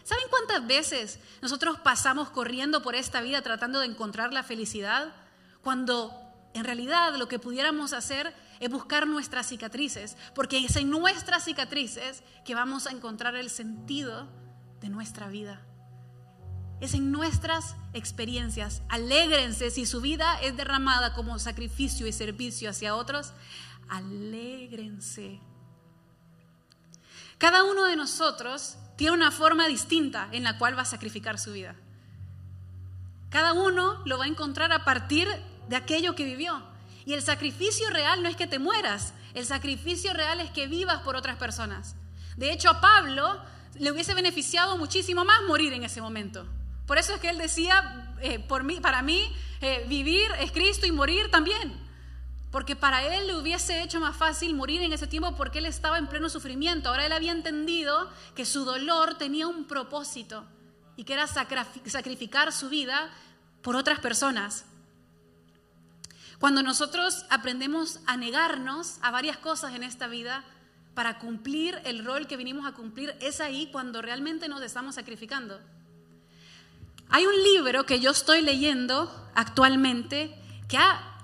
¿Saben 0.04 0.24
cuántas 0.30 0.66
veces 0.66 1.18
nosotros 1.42 1.78
pasamos 1.78 2.30
corriendo 2.30 2.82
por 2.82 2.94
esta 2.94 3.20
vida 3.20 3.42
tratando 3.42 3.80
de 3.80 3.86
encontrar 3.86 4.32
la 4.32 4.42
felicidad? 4.42 5.12
Cuando 5.60 6.12
en 6.54 6.64
realidad 6.64 7.14
lo 7.16 7.28
que 7.28 7.38
pudiéramos 7.38 7.92
hacer 7.92 8.34
es 8.60 8.70
buscar 8.70 9.06
nuestras 9.06 9.46
cicatrices, 9.48 10.16
porque 10.34 10.58
es 10.64 10.76
en 10.76 10.88
nuestras 10.88 11.44
cicatrices 11.44 12.22
que 12.44 12.54
vamos 12.54 12.86
a 12.86 12.92
encontrar 12.92 13.34
el 13.36 13.50
sentido 13.50 14.26
de 14.82 14.90
nuestra 14.90 15.28
vida. 15.28 15.62
Es 16.80 16.94
en 16.94 17.12
nuestras 17.12 17.76
experiencias. 17.94 18.82
Alégrense 18.88 19.70
si 19.70 19.86
su 19.86 20.00
vida 20.00 20.40
es 20.42 20.56
derramada 20.56 21.14
como 21.14 21.38
sacrificio 21.38 22.06
y 22.06 22.12
servicio 22.12 22.68
hacia 22.68 22.96
otros. 22.96 23.32
Alégrense. 23.88 25.40
Cada 27.38 27.64
uno 27.64 27.84
de 27.84 27.96
nosotros 27.96 28.76
tiene 28.96 29.14
una 29.14 29.30
forma 29.30 29.68
distinta 29.68 30.28
en 30.32 30.42
la 30.42 30.58
cual 30.58 30.76
va 30.76 30.82
a 30.82 30.84
sacrificar 30.84 31.38
su 31.38 31.52
vida. 31.52 31.76
Cada 33.30 33.52
uno 33.52 34.02
lo 34.04 34.18
va 34.18 34.24
a 34.24 34.28
encontrar 34.28 34.72
a 34.72 34.84
partir 34.84 35.28
de 35.68 35.76
aquello 35.76 36.14
que 36.14 36.24
vivió. 36.24 36.62
Y 37.04 37.14
el 37.14 37.22
sacrificio 37.22 37.90
real 37.90 38.22
no 38.22 38.28
es 38.28 38.36
que 38.36 38.46
te 38.46 38.58
mueras, 38.58 39.14
el 39.34 39.46
sacrificio 39.46 40.12
real 40.12 40.40
es 40.40 40.50
que 40.50 40.66
vivas 40.66 41.02
por 41.02 41.16
otras 41.16 41.36
personas. 41.36 41.96
De 42.36 42.52
hecho, 42.52 42.70
a 42.70 42.80
Pablo 42.80 43.40
le 43.78 43.90
hubiese 43.90 44.14
beneficiado 44.14 44.76
muchísimo 44.76 45.24
más 45.24 45.42
morir 45.42 45.72
en 45.72 45.84
ese 45.84 46.00
momento. 46.00 46.46
Por 46.86 46.98
eso 46.98 47.14
es 47.14 47.20
que 47.20 47.30
él 47.30 47.38
decía, 47.38 48.14
eh, 48.20 48.38
para 48.38 49.02
mí, 49.02 49.32
eh, 49.60 49.84
vivir 49.88 50.30
es 50.40 50.52
Cristo 50.52 50.86
y 50.86 50.92
morir 50.92 51.30
también. 51.30 51.80
Porque 52.50 52.76
para 52.76 53.02
él 53.02 53.26
le 53.28 53.36
hubiese 53.36 53.82
hecho 53.82 53.98
más 53.98 54.14
fácil 54.14 54.54
morir 54.54 54.82
en 54.82 54.92
ese 54.92 55.06
tiempo 55.06 55.34
porque 55.36 55.58
él 55.58 55.66
estaba 55.66 55.96
en 55.96 56.06
pleno 56.06 56.28
sufrimiento. 56.28 56.90
Ahora 56.90 57.06
él 57.06 57.12
había 57.12 57.32
entendido 57.32 58.10
que 58.34 58.44
su 58.44 58.64
dolor 58.64 59.16
tenía 59.16 59.48
un 59.48 59.64
propósito 59.64 60.44
y 60.96 61.04
que 61.04 61.14
era 61.14 61.26
sacrificar 61.26 62.52
su 62.52 62.68
vida 62.68 63.10
por 63.62 63.74
otras 63.74 64.00
personas. 64.00 64.66
Cuando 66.38 66.62
nosotros 66.62 67.24
aprendemos 67.30 68.00
a 68.06 68.16
negarnos 68.16 68.98
a 69.00 69.10
varias 69.10 69.38
cosas 69.38 69.74
en 69.74 69.84
esta 69.84 70.08
vida, 70.08 70.44
para 70.94 71.18
cumplir 71.18 71.78
el 71.84 72.04
rol 72.04 72.26
que 72.26 72.36
vinimos 72.36 72.66
a 72.66 72.72
cumplir, 72.72 73.14
es 73.20 73.40
ahí 73.40 73.68
cuando 73.72 74.02
realmente 74.02 74.48
nos 74.48 74.62
estamos 74.62 74.94
sacrificando. 74.94 75.60
Hay 77.08 77.26
un 77.26 77.42
libro 77.42 77.84
que 77.84 78.00
yo 78.00 78.10
estoy 78.10 78.42
leyendo 78.42 79.10
actualmente 79.34 80.34
que 80.68 80.78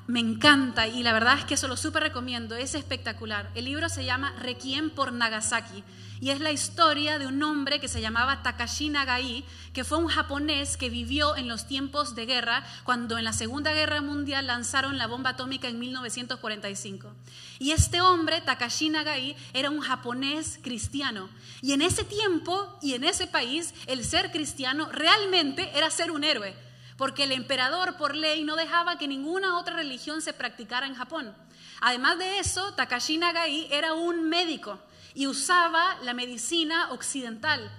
me 0.06 0.20
encanta 0.20 0.88
y 0.88 1.02
la 1.02 1.12
verdad 1.12 1.38
es 1.38 1.44
que 1.44 1.54
eso 1.54 1.68
lo 1.68 1.76
súper 1.76 2.02
recomiendo, 2.02 2.56
es 2.56 2.74
espectacular. 2.74 3.50
El 3.54 3.66
libro 3.66 3.88
se 3.88 4.04
llama 4.04 4.34
Requiem 4.40 4.90
por 4.90 5.12
Nagasaki 5.12 5.84
y 6.20 6.30
es 6.30 6.40
la 6.40 6.50
historia 6.50 7.18
de 7.18 7.26
un 7.26 7.42
hombre 7.42 7.80
que 7.80 7.88
se 7.88 8.00
llamaba 8.00 8.42
Takashi 8.42 8.88
Nagai, 8.88 9.44
que 9.72 9.84
fue 9.84 9.98
un 9.98 10.08
japonés 10.08 10.76
que 10.76 10.90
vivió 10.90 11.36
en 11.36 11.48
los 11.48 11.66
tiempos 11.66 12.14
de 12.14 12.26
guerra, 12.26 12.64
cuando 12.84 13.18
en 13.18 13.24
la 13.24 13.32
Segunda 13.32 13.72
Guerra 13.72 14.00
Mundial 14.00 14.46
lanzaron 14.46 14.98
la 14.98 15.06
bomba 15.06 15.30
atómica 15.30 15.68
en 15.68 15.78
1945. 15.78 17.12
Y 17.60 17.70
este 17.70 18.00
hombre, 18.00 18.40
Takashi 18.40 18.88
Nagai, 18.88 19.36
era 19.52 19.70
un 19.70 19.80
japonés 19.80 20.58
cristiano. 20.62 21.28
Y 21.62 21.72
en 21.72 21.82
ese 21.82 22.04
tiempo 22.04 22.78
y 22.82 22.94
en 22.94 23.04
ese 23.04 23.26
país, 23.26 23.72
el 23.86 24.04
ser 24.04 24.32
cristiano 24.32 24.88
realmente 24.90 25.70
era 25.74 25.90
ser 25.90 26.10
un 26.10 26.24
héroe, 26.24 26.56
porque 26.96 27.24
el 27.24 27.32
emperador 27.32 27.96
por 27.96 28.16
ley 28.16 28.42
no 28.42 28.56
dejaba 28.56 28.98
que 28.98 29.06
ninguna 29.06 29.56
otra 29.56 29.76
religión 29.76 30.20
se 30.20 30.32
practicara 30.32 30.86
en 30.86 30.96
Japón. 30.96 31.32
Además 31.80 32.18
de 32.18 32.40
eso, 32.40 32.74
Takashi 32.74 33.18
Nagai 33.18 33.68
era 33.70 33.94
un 33.94 34.28
médico 34.28 34.80
y 35.14 35.26
usaba 35.26 35.96
la 36.02 36.14
medicina 36.14 36.90
occidental, 36.92 37.70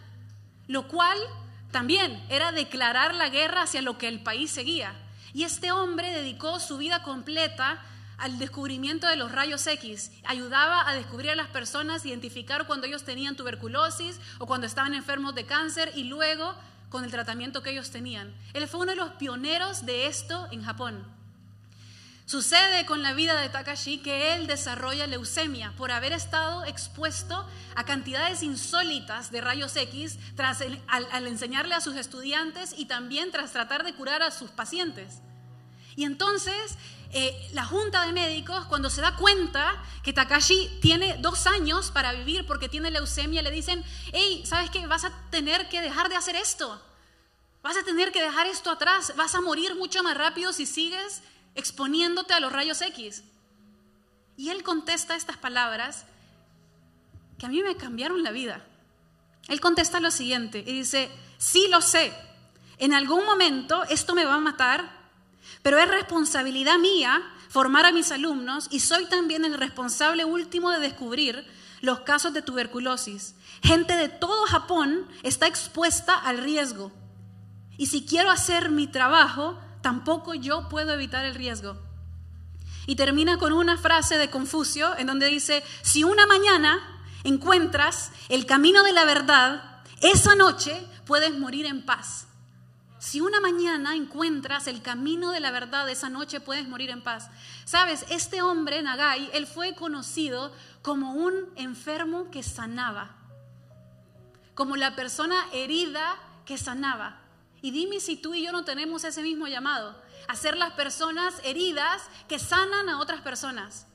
lo 0.68 0.88
cual 0.88 1.18
también 1.72 2.24
era 2.30 2.52
declarar 2.52 3.14
la 3.14 3.30
guerra 3.30 3.64
hacia 3.64 3.82
lo 3.82 3.98
que 3.98 4.08
el 4.08 4.22
país 4.22 4.52
seguía. 4.52 4.94
Y 5.34 5.44
este 5.44 5.72
hombre 5.72 6.12
dedicó 6.12 6.60
su 6.60 6.78
vida 6.78 7.04
completa 7.04 7.84
al 8.18 8.38
descubrimiento 8.40 9.08
de 9.08 9.16
los 9.16 9.32
rayos 9.32 9.66
X. 9.66 10.12
Ayudaba 10.26 10.88
a 10.90 10.94
descubrir 10.94 11.32
a 11.32 11.36
las 11.36 11.48
personas, 11.48 12.06
identificar 12.06 12.68
cuando 12.68 12.88
ellos 12.88 13.04
tenían 13.04 13.36
tuberculosis 13.36 14.20
o 14.40 14.46
cuando 14.46 14.68
estaban 14.68 14.94
enfermos 14.94 15.36
de 15.36 15.46
cáncer 15.46 15.92
y 15.96 16.04
luego 16.04 16.56
con 16.90 17.04
el 17.04 17.12
tratamiento 17.12 17.62
que 17.62 17.70
ellos 17.70 17.92
tenían. 17.92 18.34
Él 18.54 18.68
fue 18.68 18.82
uno 18.82 18.92
de 18.92 18.98
los 18.98 19.12
pioneros 19.12 19.86
de 19.86 20.08
esto 20.08 20.48
en 20.52 20.64
Japón. 20.64 21.19
Sucede 22.30 22.86
con 22.86 23.02
la 23.02 23.14
vida 23.14 23.42
de 23.42 23.50
Takashi 23.50 23.98
que 24.04 24.36
él 24.36 24.46
desarrolla 24.46 25.08
leucemia 25.08 25.74
por 25.76 25.92
haber 25.92 26.14
estado 26.14 26.64
expuesto 26.64 27.44
a 27.74 27.86
cantidades 27.86 28.44
insólitas 28.44 29.32
de 29.32 29.42
rayos 29.42 29.76
X 29.76 30.20
tras 30.36 30.62
al, 30.62 31.26
enseñarle 31.26 31.74
a 31.74 31.82
sus 31.82 31.96
estudiantes 31.96 32.76
y 32.78 32.86
también 32.86 33.32
tras 33.32 33.52
tratar 33.52 33.84
de 33.84 33.96
curar 33.96 34.22
a 34.22 34.30
sus 34.30 34.52
pacientes. 34.52 35.22
Y 35.96 36.04
entonces 36.04 36.78
eh, 37.14 37.50
la 37.54 37.66
junta 37.66 38.06
de 38.06 38.12
médicos, 38.12 38.64
cuando 38.66 38.92
se 38.92 39.02
da 39.02 39.16
cuenta 39.16 39.84
que 40.04 40.14
Takashi 40.14 40.70
tiene 40.84 41.18
dos 41.18 41.48
años 41.48 41.90
para 41.90 42.14
vivir 42.14 42.46
porque 42.46 42.70
tiene 42.70 42.92
leucemia, 42.92 43.42
le 43.42 43.50
dicen, 43.50 43.84
hey, 44.14 44.44
¿sabes 44.46 44.70
qué? 44.70 44.86
Vas 44.86 45.04
a 45.04 45.12
tener 45.32 45.68
que 45.68 45.82
dejar 45.82 46.10
de 46.10 46.16
hacer 46.16 46.36
esto. 46.36 46.80
Vas 47.64 47.76
a 47.76 47.84
tener 47.84 48.12
que 48.12 48.22
dejar 48.22 48.46
esto 48.46 48.70
atrás. 48.70 49.14
Vas 49.16 49.34
a 49.34 49.42
morir 49.42 49.74
mucho 49.74 50.04
más 50.04 50.16
rápido 50.16 50.54
si 50.54 50.68
sigues 50.68 51.24
exponiéndote 51.60 52.34
a 52.34 52.40
los 52.40 52.52
rayos 52.52 52.82
X. 52.82 53.24
Y 54.38 54.50
él 54.50 54.64
contesta 54.64 55.16
estas 55.16 55.38
palabras 55.38 56.06
que 57.38 57.46
a 57.46 57.50
mí 57.50 57.62
me 57.62 57.76
cambiaron 57.76 58.24
la 58.24 58.32
vida. 58.32 58.66
Él 59.48 59.60
contesta 59.60 60.00
lo 60.00 60.12
siguiente 60.12 60.60
y 60.60 60.74
dice, 60.74 61.10
sí 61.38 61.68
lo 61.70 61.82
sé, 61.82 62.14
en 62.80 62.94
algún 62.94 63.26
momento 63.26 63.84
esto 63.90 64.16
me 64.16 64.26
va 64.26 64.36
a 64.36 64.40
matar, 64.40 64.90
pero 65.62 65.78
es 65.78 65.90
responsabilidad 65.90 66.78
mía 66.78 67.22
formar 67.50 67.86
a 67.86 67.92
mis 67.92 68.12
alumnos 68.12 68.68
y 68.72 68.80
soy 68.80 69.06
también 69.06 69.44
el 69.44 69.56
responsable 69.56 70.24
último 70.24 70.72
de 70.72 70.80
descubrir 70.80 71.46
los 71.82 72.02
casos 72.02 72.34
de 72.34 72.42
tuberculosis. 72.42 73.36
Gente 73.64 73.98
de 73.98 74.08
todo 74.08 74.46
Japón 74.46 75.08
está 75.24 75.48
expuesta 75.48 76.16
al 76.16 76.38
riesgo. 76.38 76.92
Y 77.78 77.88
si 77.88 78.06
quiero 78.06 78.30
hacer 78.30 78.70
mi 78.70 78.88
trabajo, 78.88 79.60
tampoco 79.82 80.34
yo 80.34 80.70
puedo 80.70 80.94
evitar 80.94 81.26
el 81.26 81.36
riesgo. 81.36 81.78
Y 82.86 82.96
termina 82.96 83.38
con 83.38 83.54
una 83.54 83.78
frase 83.78 84.18
de 84.18 84.30
Confucio 84.30 84.98
en 84.98 85.08
donde 85.08 85.28
dice, 85.28 85.64
si 85.82 86.04
una 86.04 86.26
mañana 86.26 86.80
encuentras 87.24 88.12
el 88.30 88.46
camino 88.46 88.84
de 88.84 88.94
la 88.94 89.06
verdad, 89.06 89.82
esa 90.02 90.36
noche 90.36 90.88
puedes 91.06 91.38
morir 91.38 91.66
en 91.66 91.86
paz. 91.86 92.28
Si 93.00 93.22
una 93.22 93.40
mañana 93.40 93.96
encuentras 93.96 94.68
el 94.68 94.82
camino 94.82 95.32
de 95.32 95.40
la 95.40 95.52
verdad, 95.52 95.90
esa 95.90 96.10
noche 96.10 96.42
puedes 96.42 96.68
morir 96.68 96.90
en 96.90 97.02
paz. 97.02 97.30
Sabes, 97.64 98.06
este 98.10 98.42
hombre, 98.42 98.82
Nagai, 98.82 99.30
él 99.34 99.48
fue 99.48 99.74
conocido 99.74 100.52
como 100.82 101.14
un 101.14 101.34
enfermo 101.56 102.30
que 102.30 102.44
sanaba, 102.44 103.16
como 104.54 104.76
la 104.76 104.96
persona 104.96 105.46
herida 105.54 106.18
que 106.46 106.58
sanaba. 106.58 107.22
Y 107.62 107.72
dime 107.72 108.00
si 108.00 108.16
tú 108.16 108.34
y 108.34 108.44
yo 108.44 108.52
no 108.52 108.64
tenemos 108.64 109.04
ese 109.04 109.22
mismo 109.22 109.48
llamado, 109.48 110.02
a 110.28 110.36
ser 110.36 110.58
las 110.58 110.74
personas 110.74 111.36
heridas 111.44 112.04
que 112.28 112.40
sanan 112.40 112.90
a 112.90 113.00
otras 113.00 113.22
personas. 113.22 113.88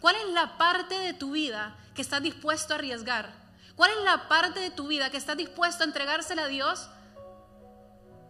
¿Cuál 0.00 0.16
es 0.16 0.28
la 0.28 0.58
parte 0.58 0.98
de 0.98 1.14
tu 1.14 1.32
vida 1.32 1.76
que 1.94 2.02
estás 2.02 2.22
dispuesto 2.22 2.72
a 2.72 2.76
arriesgar? 2.76 3.32
¿Cuál 3.76 3.90
es 3.90 4.04
la 4.04 4.28
parte 4.28 4.60
de 4.60 4.70
tu 4.70 4.88
vida 4.88 5.10
que 5.10 5.16
estás 5.16 5.36
dispuesto 5.36 5.82
a 5.82 5.86
entregársela 5.86 6.44
a 6.44 6.48
Dios 6.48 6.88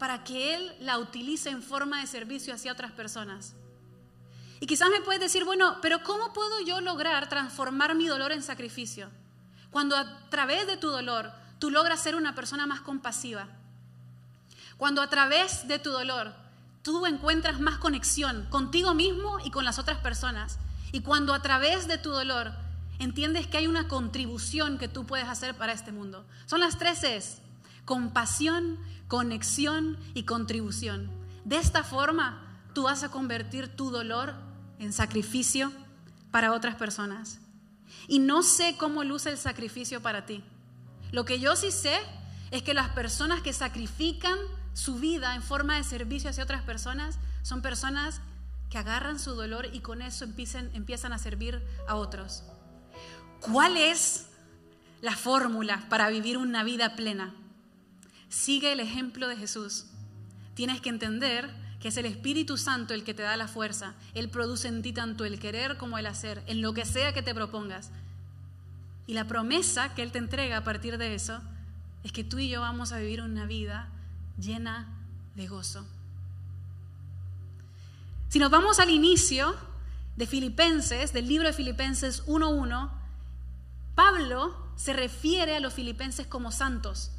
para 0.03 0.25
que 0.25 0.57
Él 0.57 0.75
la 0.81 0.99
utilice 0.99 1.49
en 1.49 1.63
forma 1.63 2.01
de 2.01 2.09
servicio 2.09 2.53
hacia 2.53 2.73
otras 2.73 2.91
personas. 2.91 3.55
Y 4.59 4.67
quizás 4.67 4.91
me 4.91 5.01
puedes 5.01 5.21
decir, 5.21 5.45
bueno, 5.45 5.79
pero 5.81 6.03
¿cómo 6.03 6.33
puedo 6.33 6.61
yo 6.63 6.81
lograr 6.81 7.29
transformar 7.29 7.95
mi 7.95 8.09
dolor 8.09 8.33
en 8.33 8.43
sacrificio? 8.43 9.11
Cuando 9.71 9.97
a 9.97 10.29
través 10.29 10.67
de 10.67 10.77
tu 10.77 10.89
dolor 10.89 11.33
tú 11.61 11.71
logras 11.71 12.03
ser 12.03 12.17
una 12.17 12.35
persona 12.35 12.67
más 12.67 12.81
compasiva. 12.81 13.47
Cuando 14.83 15.01
a 15.01 15.07
través 15.07 15.69
de 15.69 15.79
tu 15.79 15.93
dolor 15.93 16.35
tú 16.83 17.07
encuentras 17.07 17.61
más 17.61 17.79
conexión 17.79 18.49
contigo 18.51 18.95
mismo 18.95 19.39
y 19.45 19.53
con 19.53 19.65
las 19.65 19.79
otras 19.79 19.99
personas. 19.99 20.59
Y 20.91 21.03
cuando 21.03 21.35
a 21.35 21.41
través 21.41 21.87
de 21.87 21.99
tu 21.99 22.11
dolor 22.11 22.51
entiendes 22.99 23.47
que 23.47 23.59
hay 23.59 23.69
una 23.69 23.87
contribución 23.87 24.79
que 24.79 24.89
tú 24.89 25.07
puedes 25.07 25.29
hacer 25.29 25.55
para 25.57 25.73
este 25.73 25.93
mundo. 25.93 26.27
Son 26.47 26.59
las 26.59 26.79
tres 26.79 27.05
E's. 27.05 27.39
Compasión, 27.85 28.77
conexión 29.07 29.99
y 30.15 30.25
contribución. 30.25 31.09
De 31.45 31.59
esta 31.59 31.85
forma, 31.85 32.43
tú 32.75 32.83
vas 32.83 33.05
a 33.05 33.11
convertir 33.13 33.69
tu 33.69 33.93
dolor 33.93 34.35
en 34.81 34.93
sacrificio 34.93 35.71
para 36.33 36.53
otras 36.53 36.75
personas. 36.75 37.39
Y 38.09 38.19
no 38.19 38.43
sé 38.43 38.77
cómo 38.77 39.05
luce 39.05 39.31
el 39.31 39.39
sacrificio 39.39 40.03
para 40.03 40.27
ti. 40.27 40.43
Lo 41.13 41.25
que 41.25 41.39
yo 41.39 41.55
sí 41.55 41.71
sé 41.71 41.97
es 42.51 42.65
que 42.65 42.75
las 42.75 42.89
personas 42.89 43.43
que 43.43 43.53
sacrifican 43.53 44.37
su 44.75 44.97
vida 44.97 45.35
en 45.35 45.43
forma 45.43 45.77
de 45.77 45.85
servicio 45.85 46.31
hacia 46.31 46.45
otras 46.45 46.63
personas 46.63 47.19
son 47.43 47.63
personas 47.63 48.21
que 48.71 48.79
agarran 48.79 49.19
su 49.19 49.35
dolor 49.35 49.69
y 49.73 49.81
con 49.81 50.01
eso 50.01 50.25
empiezan, 50.25 51.13
a 51.13 51.19
servir 51.19 51.63
a 51.87 51.95
otros. 51.97 52.43
¿Cuál 53.41 53.77
es 53.77 54.29
la 55.03 55.15
fórmula 55.15 55.85
para 55.91 56.09
vivir 56.09 56.39
una 56.39 56.65
vida 56.65 56.97
plena? 56.97 57.35
Sigue 58.31 58.73
el 58.73 58.81
ejemplo 58.81 59.29
de 59.29 59.37
Jesús. 59.37 59.85
Tienes 60.55 60.81
que 60.81 60.89
entender 60.89 61.51
que 61.81 61.89
es 61.89 61.97
el 61.99 62.07
Espíritu 62.07 62.57
Santo 62.57 62.95
el 62.95 63.05
que 63.05 63.13
te 63.13 63.23
da 63.23 63.37
la 63.37 63.49
fuerza. 63.49 63.95
Él 64.15 64.31
produce 64.31 64.69
en 64.69 64.81
ti 64.81 64.95
tanto 64.95 65.27
el 65.27 65.39
querer 65.39 65.77
como 65.77 65.99
el 65.99 66.07
hacer, 66.07 66.43
en 66.47 66.63
lo 66.63 66.73
que 66.73 66.87
sea 66.87 67.13
que 67.13 67.23
te 67.23 67.35
propongas. 67.35 67.91
Y 69.07 69.13
la 69.13 69.27
promesa 69.27 69.95
que 69.95 70.03
Él 70.03 70.13
te 70.13 70.19
entrega 70.19 70.57
a 70.57 70.65
partir 70.65 70.97
de 70.97 71.15
eso 71.15 71.43
es 72.05 72.13
que 72.13 72.25
tú 72.25 72.39
y 72.39 72.49
yo 72.49 72.63
vamos 72.63 72.93
a 72.93 72.99
vivir 72.99 73.21
una 73.21 73.45
vida 73.45 73.89
llena 74.39 74.89
de 75.35 75.47
gozo. 75.47 75.87
Si 78.29 78.39
nos 78.39 78.51
vamos 78.51 78.79
al 78.79 78.91
inicio 78.91 79.55
de 80.17 80.27
Filipenses, 80.27 81.13
del 81.13 81.29
libro 81.29 81.47
de 81.49 81.55
Filipenses 81.55 82.27
1.1, 82.27 82.91
Pablo 83.95 84.57
se 84.77 84.93
refiere 84.93 85.57
a 85.57 85.61
los 85.61 85.75
filipenses 85.75 86.27
como 86.27 86.51
santos 86.51 87.13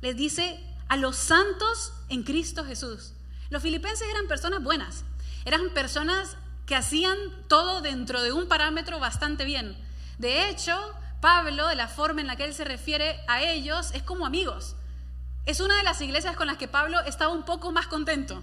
les 0.00 0.16
dice 0.16 0.60
a 0.88 0.96
los 0.96 1.16
santos 1.16 1.92
en 2.08 2.22
Cristo 2.22 2.64
Jesús. 2.64 3.12
Los 3.50 3.62
filipenses 3.62 4.08
eran 4.08 4.28
personas 4.28 4.62
buenas, 4.62 5.04
eran 5.44 5.70
personas 5.70 6.36
que 6.66 6.76
hacían 6.76 7.16
todo 7.48 7.80
dentro 7.80 8.22
de 8.22 8.32
un 8.32 8.46
parámetro 8.46 9.00
bastante 9.00 9.44
bien. 9.44 9.76
De 10.18 10.48
hecho, 10.48 10.76
Pablo, 11.20 11.66
de 11.68 11.74
la 11.74 11.88
forma 11.88 12.20
en 12.20 12.26
la 12.26 12.36
que 12.36 12.44
él 12.44 12.54
se 12.54 12.64
refiere 12.64 13.20
a 13.26 13.42
ellos, 13.42 13.90
es 13.92 14.02
como 14.02 14.26
amigos. 14.26 14.76
Es 15.48 15.60
una 15.60 15.78
de 15.78 15.82
las 15.82 15.98
iglesias 16.02 16.36
con 16.36 16.46
las 16.46 16.58
que 16.58 16.68
Pablo 16.68 17.00
estaba 17.06 17.32
un 17.32 17.42
poco 17.42 17.72
más 17.72 17.86
contento. 17.86 18.42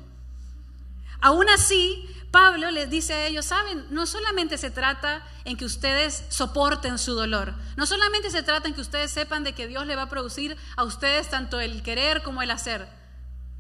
Aún 1.21 1.47
así, 1.49 2.09
Pablo 2.31 2.71
les 2.71 2.89
dice 2.89 3.13
a 3.13 3.27
ellos, 3.27 3.45
saben, 3.45 3.85
no 3.91 4.07
solamente 4.07 4.57
se 4.57 4.71
trata 4.71 5.21
en 5.43 5.55
que 5.55 5.65
ustedes 5.65 6.25
soporten 6.29 6.97
su 6.97 7.13
dolor, 7.13 7.53
no 7.77 7.85
solamente 7.85 8.31
se 8.31 8.41
trata 8.41 8.67
en 8.67 8.73
que 8.73 8.81
ustedes 8.81 9.11
sepan 9.11 9.43
de 9.43 9.53
que 9.53 9.67
Dios 9.67 9.85
le 9.85 9.95
va 9.95 10.01
a 10.01 10.09
producir 10.09 10.57
a 10.77 10.83
ustedes 10.83 11.29
tanto 11.29 11.59
el 11.59 11.83
querer 11.83 12.23
como 12.23 12.41
el 12.41 12.49
hacer. 12.49 12.87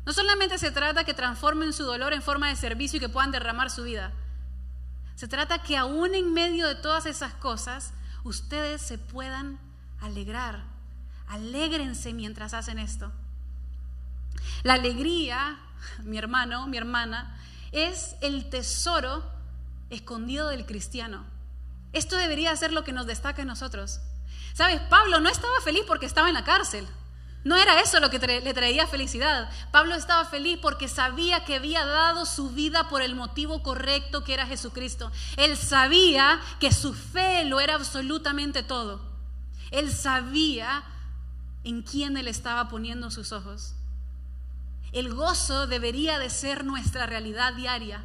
No 0.07 0.13
solamente 0.13 0.57
se 0.57 0.71
trata 0.71 1.03
que 1.03 1.13
transformen 1.13 1.71
su 1.71 1.83
dolor 1.83 2.13
en 2.13 2.23
forma 2.23 2.49
de 2.49 2.55
servicio 2.55 2.97
y 2.97 2.99
que 2.99 3.09
puedan 3.09 3.29
derramar 3.29 3.69
su 3.69 3.83
vida. 3.83 4.11
Se 5.13 5.27
trata 5.27 5.61
que 5.61 5.77
aún 5.77 6.15
en 6.15 6.33
medio 6.33 6.67
de 6.67 6.73
todas 6.73 7.05
esas 7.05 7.35
cosas, 7.35 7.93
ustedes 8.23 8.81
se 8.81 8.97
puedan 8.97 9.59
alegrar. 10.01 10.63
Alégrense 11.27 12.11
mientras 12.11 12.55
hacen 12.55 12.79
esto. 12.79 13.11
La 14.63 14.73
alegría, 14.73 15.59
mi 16.03 16.17
hermano, 16.17 16.67
mi 16.67 16.77
hermana, 16.77 17.37
es 17.71 18.15
el 18.21 18.49
tesoro 18.49 19.23
escondido 19.89 20.49
del 20.49 20.65
cristiano. 20.65 21.25
Esto 21.93 22.17
debería 22.17 22.55
ser 22.55 22.73
lo 22.73 22.83
que 22.83 22.93
nos 22.93 23.05
destaca 23.05 23.41
en 23.41 23.47
nosotros. 23.47 23.99
¿Sabes? 24.53 24.81
Pablo 24.89 25.19
no 25.19 25.29
estaba 25.29 25.53
feliz 25.63 25.83
porque 25.87 26.05
estaba 26.05 26.27
en 26.29 26.33
la 26.33 26.43
cárcel. 26.43 26.87
No 27.45 27.55
era 27.55 27.79
eso 27.79 27.99
lo 27.99 28.09
que 28.09 28.17
le 28.17 28.53
traía 28.55 28.87
felicidad. 28.87 29.51
Pablo 29.71 29.93
estaba 29.93 30.25
feliz 30.25 30.57
porque 30.59 30.87
sabía 30.87 31.45
que 31.45 31.55
había 31.55 31.85
dado 31.85 32.25
su 32.25 32.49
vida 32.49 32.89
por 32.89 33.03
el 33.03 33.13
motivo 33.13 33.61
correcto 33.61 34.23
que 34.23 34.33
era 34.33 34.47
Jesucristo. 34.47 35.11
Él 35.37 35.55
sabía 35.55 36.41
que 36.59 36.71
su 36.71 36.95
fe 36.95 37.45
lo 37.45 37.59
era 37.59 37.75
absolutamente 37.75 38.63
todo. 38.63 38.99
Él 39.69 39.93
sabía 39.93 40.83
en 41.63 41.83
quién 41.83 42.17
él 42.17 42.27
estaba 42.27 42.67
poniendo 42.67 43.11
sus 43.11 43.31
ojos. 43.31 43.75
El 44.95 45.13
gozo 45.13 45.67
debería 45.67 46.19
de 46.19 46.29
ser 46.29 46.63
nuestra 46.63 47.05
realidad 47.05 47.53
diaria. 47.53 48.01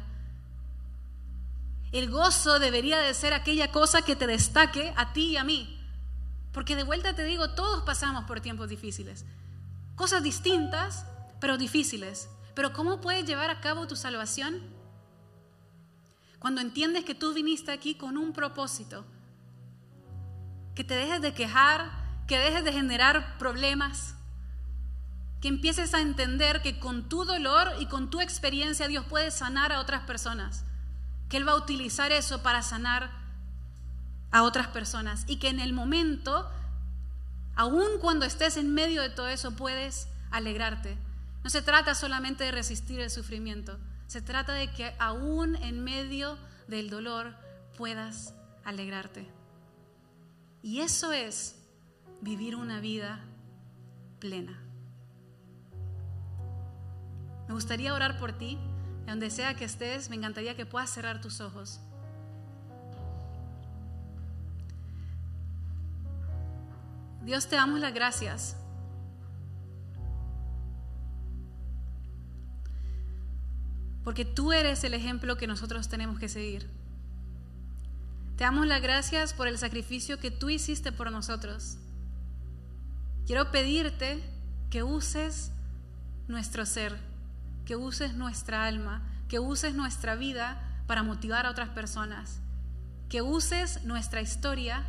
El 1.93 2.11
gozo 2.11 2.59
debería 2.59 2.99
de 2.99 3.13
ser 3.13 3.33
aquella 3.33 3.71
cosa 3.71 4.01
que 4.01 4.17
te 4.17 4.27
destaque 4.27 4.93
a 4.97 5.13
ti 5.13 5.27
y 5.27 5.37
a 5.37 5.45
mí. 5.45 5.79
Porque 6.51 6.75
de 6.75 6.83
vuelta 6.83 7.15
te 7.15 7.23
digo, 7.23 7.51
todos 7.51 7.83
pasamos 7.85 8.25
por 8.25 8.41
tiempos 8.41 8.67
difíciles. 8.67 9.23
Cosas 9.95 10.21
distintas, 10.21 11.05
pero 11.39 11.57
difíciles. 11.57 12.27
Pero 12.55 12.73
¿cómo 12.73 12.99
puedes 12.99 13.25
llevar 13.25 13.49
a 13.49 13.61
cabo 13.61 13.87
tu 13.87 13.95
salvación? 13.95 14.61
Cuando 16.39 16.59
entiendes 16.59 17.05
que 17.05 17.15
tú 17.15 17.33
viniste 17.33 17.71
aquí 17.71 17.95
con 17.95 18.17
un 18.17 18.33
propósito. 18.33 19.05
Que 20.75 20.83
te 20.83 20.95
dejes 20.95 21.21
de 21.21 21.33
quejar, 21.33 21.89
que 22.27 22.37
dejes 22.37 22.65
de 22.65 22.73
generar 22.73 23.37
problemas, 23.37 24.15
que 25.41 25.47
empieces 25.47 25.93
a 25.95 26.01
entender 26.01 26.61
que 26.61 26.79
con 26.79 27.09
tu 27.09 27.25
dolor 27.25 27.67
y 27.79 27.87
con 27.87 28.09
tu 28.09 28.21
experiencia 28.21 28.87
Dios 28.87 29.05
puede 29.05 29.31
sanar 29.31 29.71
a 29.71 29.79
otras 29.79 30.03
personas, 30.03 30.63
que 31.29 31.37
Él 31.37 31.47
va 31.47 31.53
a 31.53 31.57
utilizar 31.57 32.11
eso 32.11 32.43
para 32.43 32.61
sanar 32.61 33.09
a 34.31 34.43
otras 34.43 34.67
personas 34.67 35.25
y 35.27 35.37
que 35.37 35.49
en 35.49 35.59
el 35.59 35.73
momento, 35.73 36.49
aun 37.55 37.99
cuando 37.99 38.25
estés 38.25 38.55
en 38.55 38.73
medio 38.73 39.01
de 39.01 39.09
todo 39.09 39.27
eso, 39.27 39.55
puedes 39.55 40.07
alegrarte. 40.29 40.95
No 41.43 41.49
se 41.49 41.63
trata 41.63 41.95
solamente 41.95 42.43
de 42.43 42.51
resistir 42.51 42.99
el 42.99 43.09
sufrimiento, 43.09 43.79
se 44.05 44.21
trata 44.21 44.53
de 44.53 44.71
que 44.71 44.93
aún 44.99 45.55
en 45.55 45.83
medio 45.83 46.37
del 46.67 46.91
dolor 46.91 47.33
puedas 47.77 48.35
alegrarte. 48.63 49.27
Y 50.61 50.81
eso 50.81 51.11
es 51.11 51.55
vivir 52.21 52.55
una 52.55 52.79
vida 52.79 53.19
plena. 54.19 54.70
Me 57.51 57.55
gustaría 57.55 57.93
orar 57.93 58.17
por 58.17 58.31
ti, 58.31 58.57
donde 59.05 59.29
sea 59.29 59.57
que 59.57 59.65
estés, 59.65 60.09
me 60.09 60.15
encantaría 60.15 60.55
que 60.55 60.65
puedas 60.65 60.89
cerrar 60.89 61.19
tus 61.19 61.41
ojos. 61.41 61.81
Dios 67.25 67.49
te 67.49 67.57
damos 67.57 67.81
las 67.81 67.93
gracias. 67.93 68.55
Porque 74.05 74.23
tú 74.23 74.53
eres 74.53 74.85
el 74.85 74.93
ejemplo 74.93 75.35
que 75.35 75.45
nosotros 75.45 75.89
tenemos 75.89 76.19
que 76.19 76.29
seguir. 76.29 76.69
Te 78.37 78.45
damos 78.45 78.65
las 78.65 78.81
gracias 78.81 79.33
por 79.33 79.49
el 79.49 79.57
sacrificio 79.57 80.19
que 80.19 80.31
tú 80.31 80.49
hiciste 80.49 80.93
por 80.93 81.11
nosotros. 81.11 81.79
Quiero 83.25 83.51
pedirte 83.51 84.23
que 84.69 84.83
uses 84.83 85.51
nuestro 86.29 86.65
ser 86.65 87.10
que 87.65 87.75
uses 87.75 88.13
nuestra 88.15 88.65
alma, 88.65 89.01
que 89.27 89.39
uses 89.39 89.73
nuestra 89.73 90.15
vida 90.15 90.61
para 90.87 91.03
motivar 91.03 91.45
a 91.45 91.51
otras 91.51 91.69
personas, 91.69 92.39
que 93.09 93.21
uses 93.21 93.83
nuestra 93.83 94.21
historia, 94.21 94.83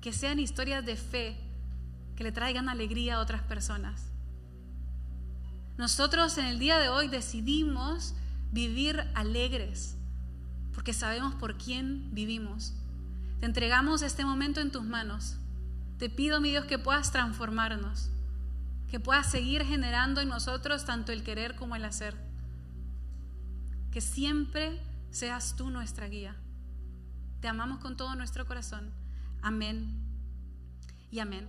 que 0.00 0.12
sean 0.12 0.38
historias 0.38 0.84
de 0.84 0.96
fe, 0.96 1.36
que 2.14 2.24
le 2.24 2.32
traigan 2.32 2.68
alegría 2.68 3.16
a 3.16 3.20
otras 3.20 3.42
personas. 3.42 4.12
nosotros 5.76 6.38
en 6.38 6.46
el 6.46 6.58
día 6.58 6.78
de 6.78 6.88
hoy 6.88 7.08
decidimos 7.08 8.14
vivir 8.50 9.04
alegres, 9.14 9.96
porque 10.74 10.94
sabemos 10.94 11.34
por 11.34 11.58
quién 11.58 12.14
vivimos. 12.14 12.72
Te 13.40 13.46
entregamos 13.46 14.02
este 14.02 14.24
momento 14.24 14.60
en 14.60 14.70
tus 14.70 14.84
manos. 14.84 15.36
Te 15.98 16.08
pido, 16.08 16.40
mi 16.40 16.50
Dios, 16.50 16.64
que 16.64 16.78
puedas 16.78 17.12
transformarnos, 17.12 18.10
que 18.96 19.00
puedas 19.00 19.30
seguir 19.30 19.62
generando 19.62 20.22
en 20.22 20.30
nosotros 20.30 20.86
tanto 20.86 21.12
el 21.12 21.22
querer 21.22 21.54
como 21.54 21.76
el 21.76 21.84
hacer. 21.84 22.16
Que 23.92 24.00
siempre 24.00 24.80
seas 25.10 25.54
tú 25.54 25.68
nuestra 25.68 26.08
guía. 26.08 26.34
Te 27.42 27.48
amamos 27.48 27.80
con 27.80 27.98
todo 27.98 28.14
nuestro 28.14 28.46
corazón. 28.46 28.94
Amén 29.42 30.02
y 31.10 31.18
amén. 31.18 31.46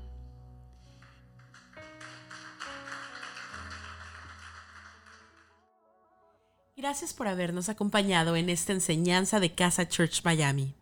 Gracias 6.75 7.13
por 7.13 7.29
habernos 7.29 7.69
acompañado 7.69 8.35
en 8.35 8.49
esta 8.49 8.73
enseñanza 8.73 9.39
de 9.39 9.55
Casa 9.55 9.87
Church 9.87 10.21
Miami. 10.25 10.75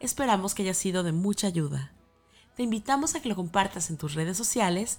Esperamos 0.00 0.54
que 0.54 0.62
haya 0.62 0.72
sido 0.72 1.02
de 1.02 1.12
mucha 1.12 1.48
ayuda. 1.48 1.92
Te 2.56 2.62
invitamos 2.62 3.14
a 3.14 3.20
que 3.20 3.28
lo 3.28 3.36
compartas 3.36 3.90
en 3.90 3.98
tus 3.98 4.14
redes 4.14 4.38
sociales 4.38 4.98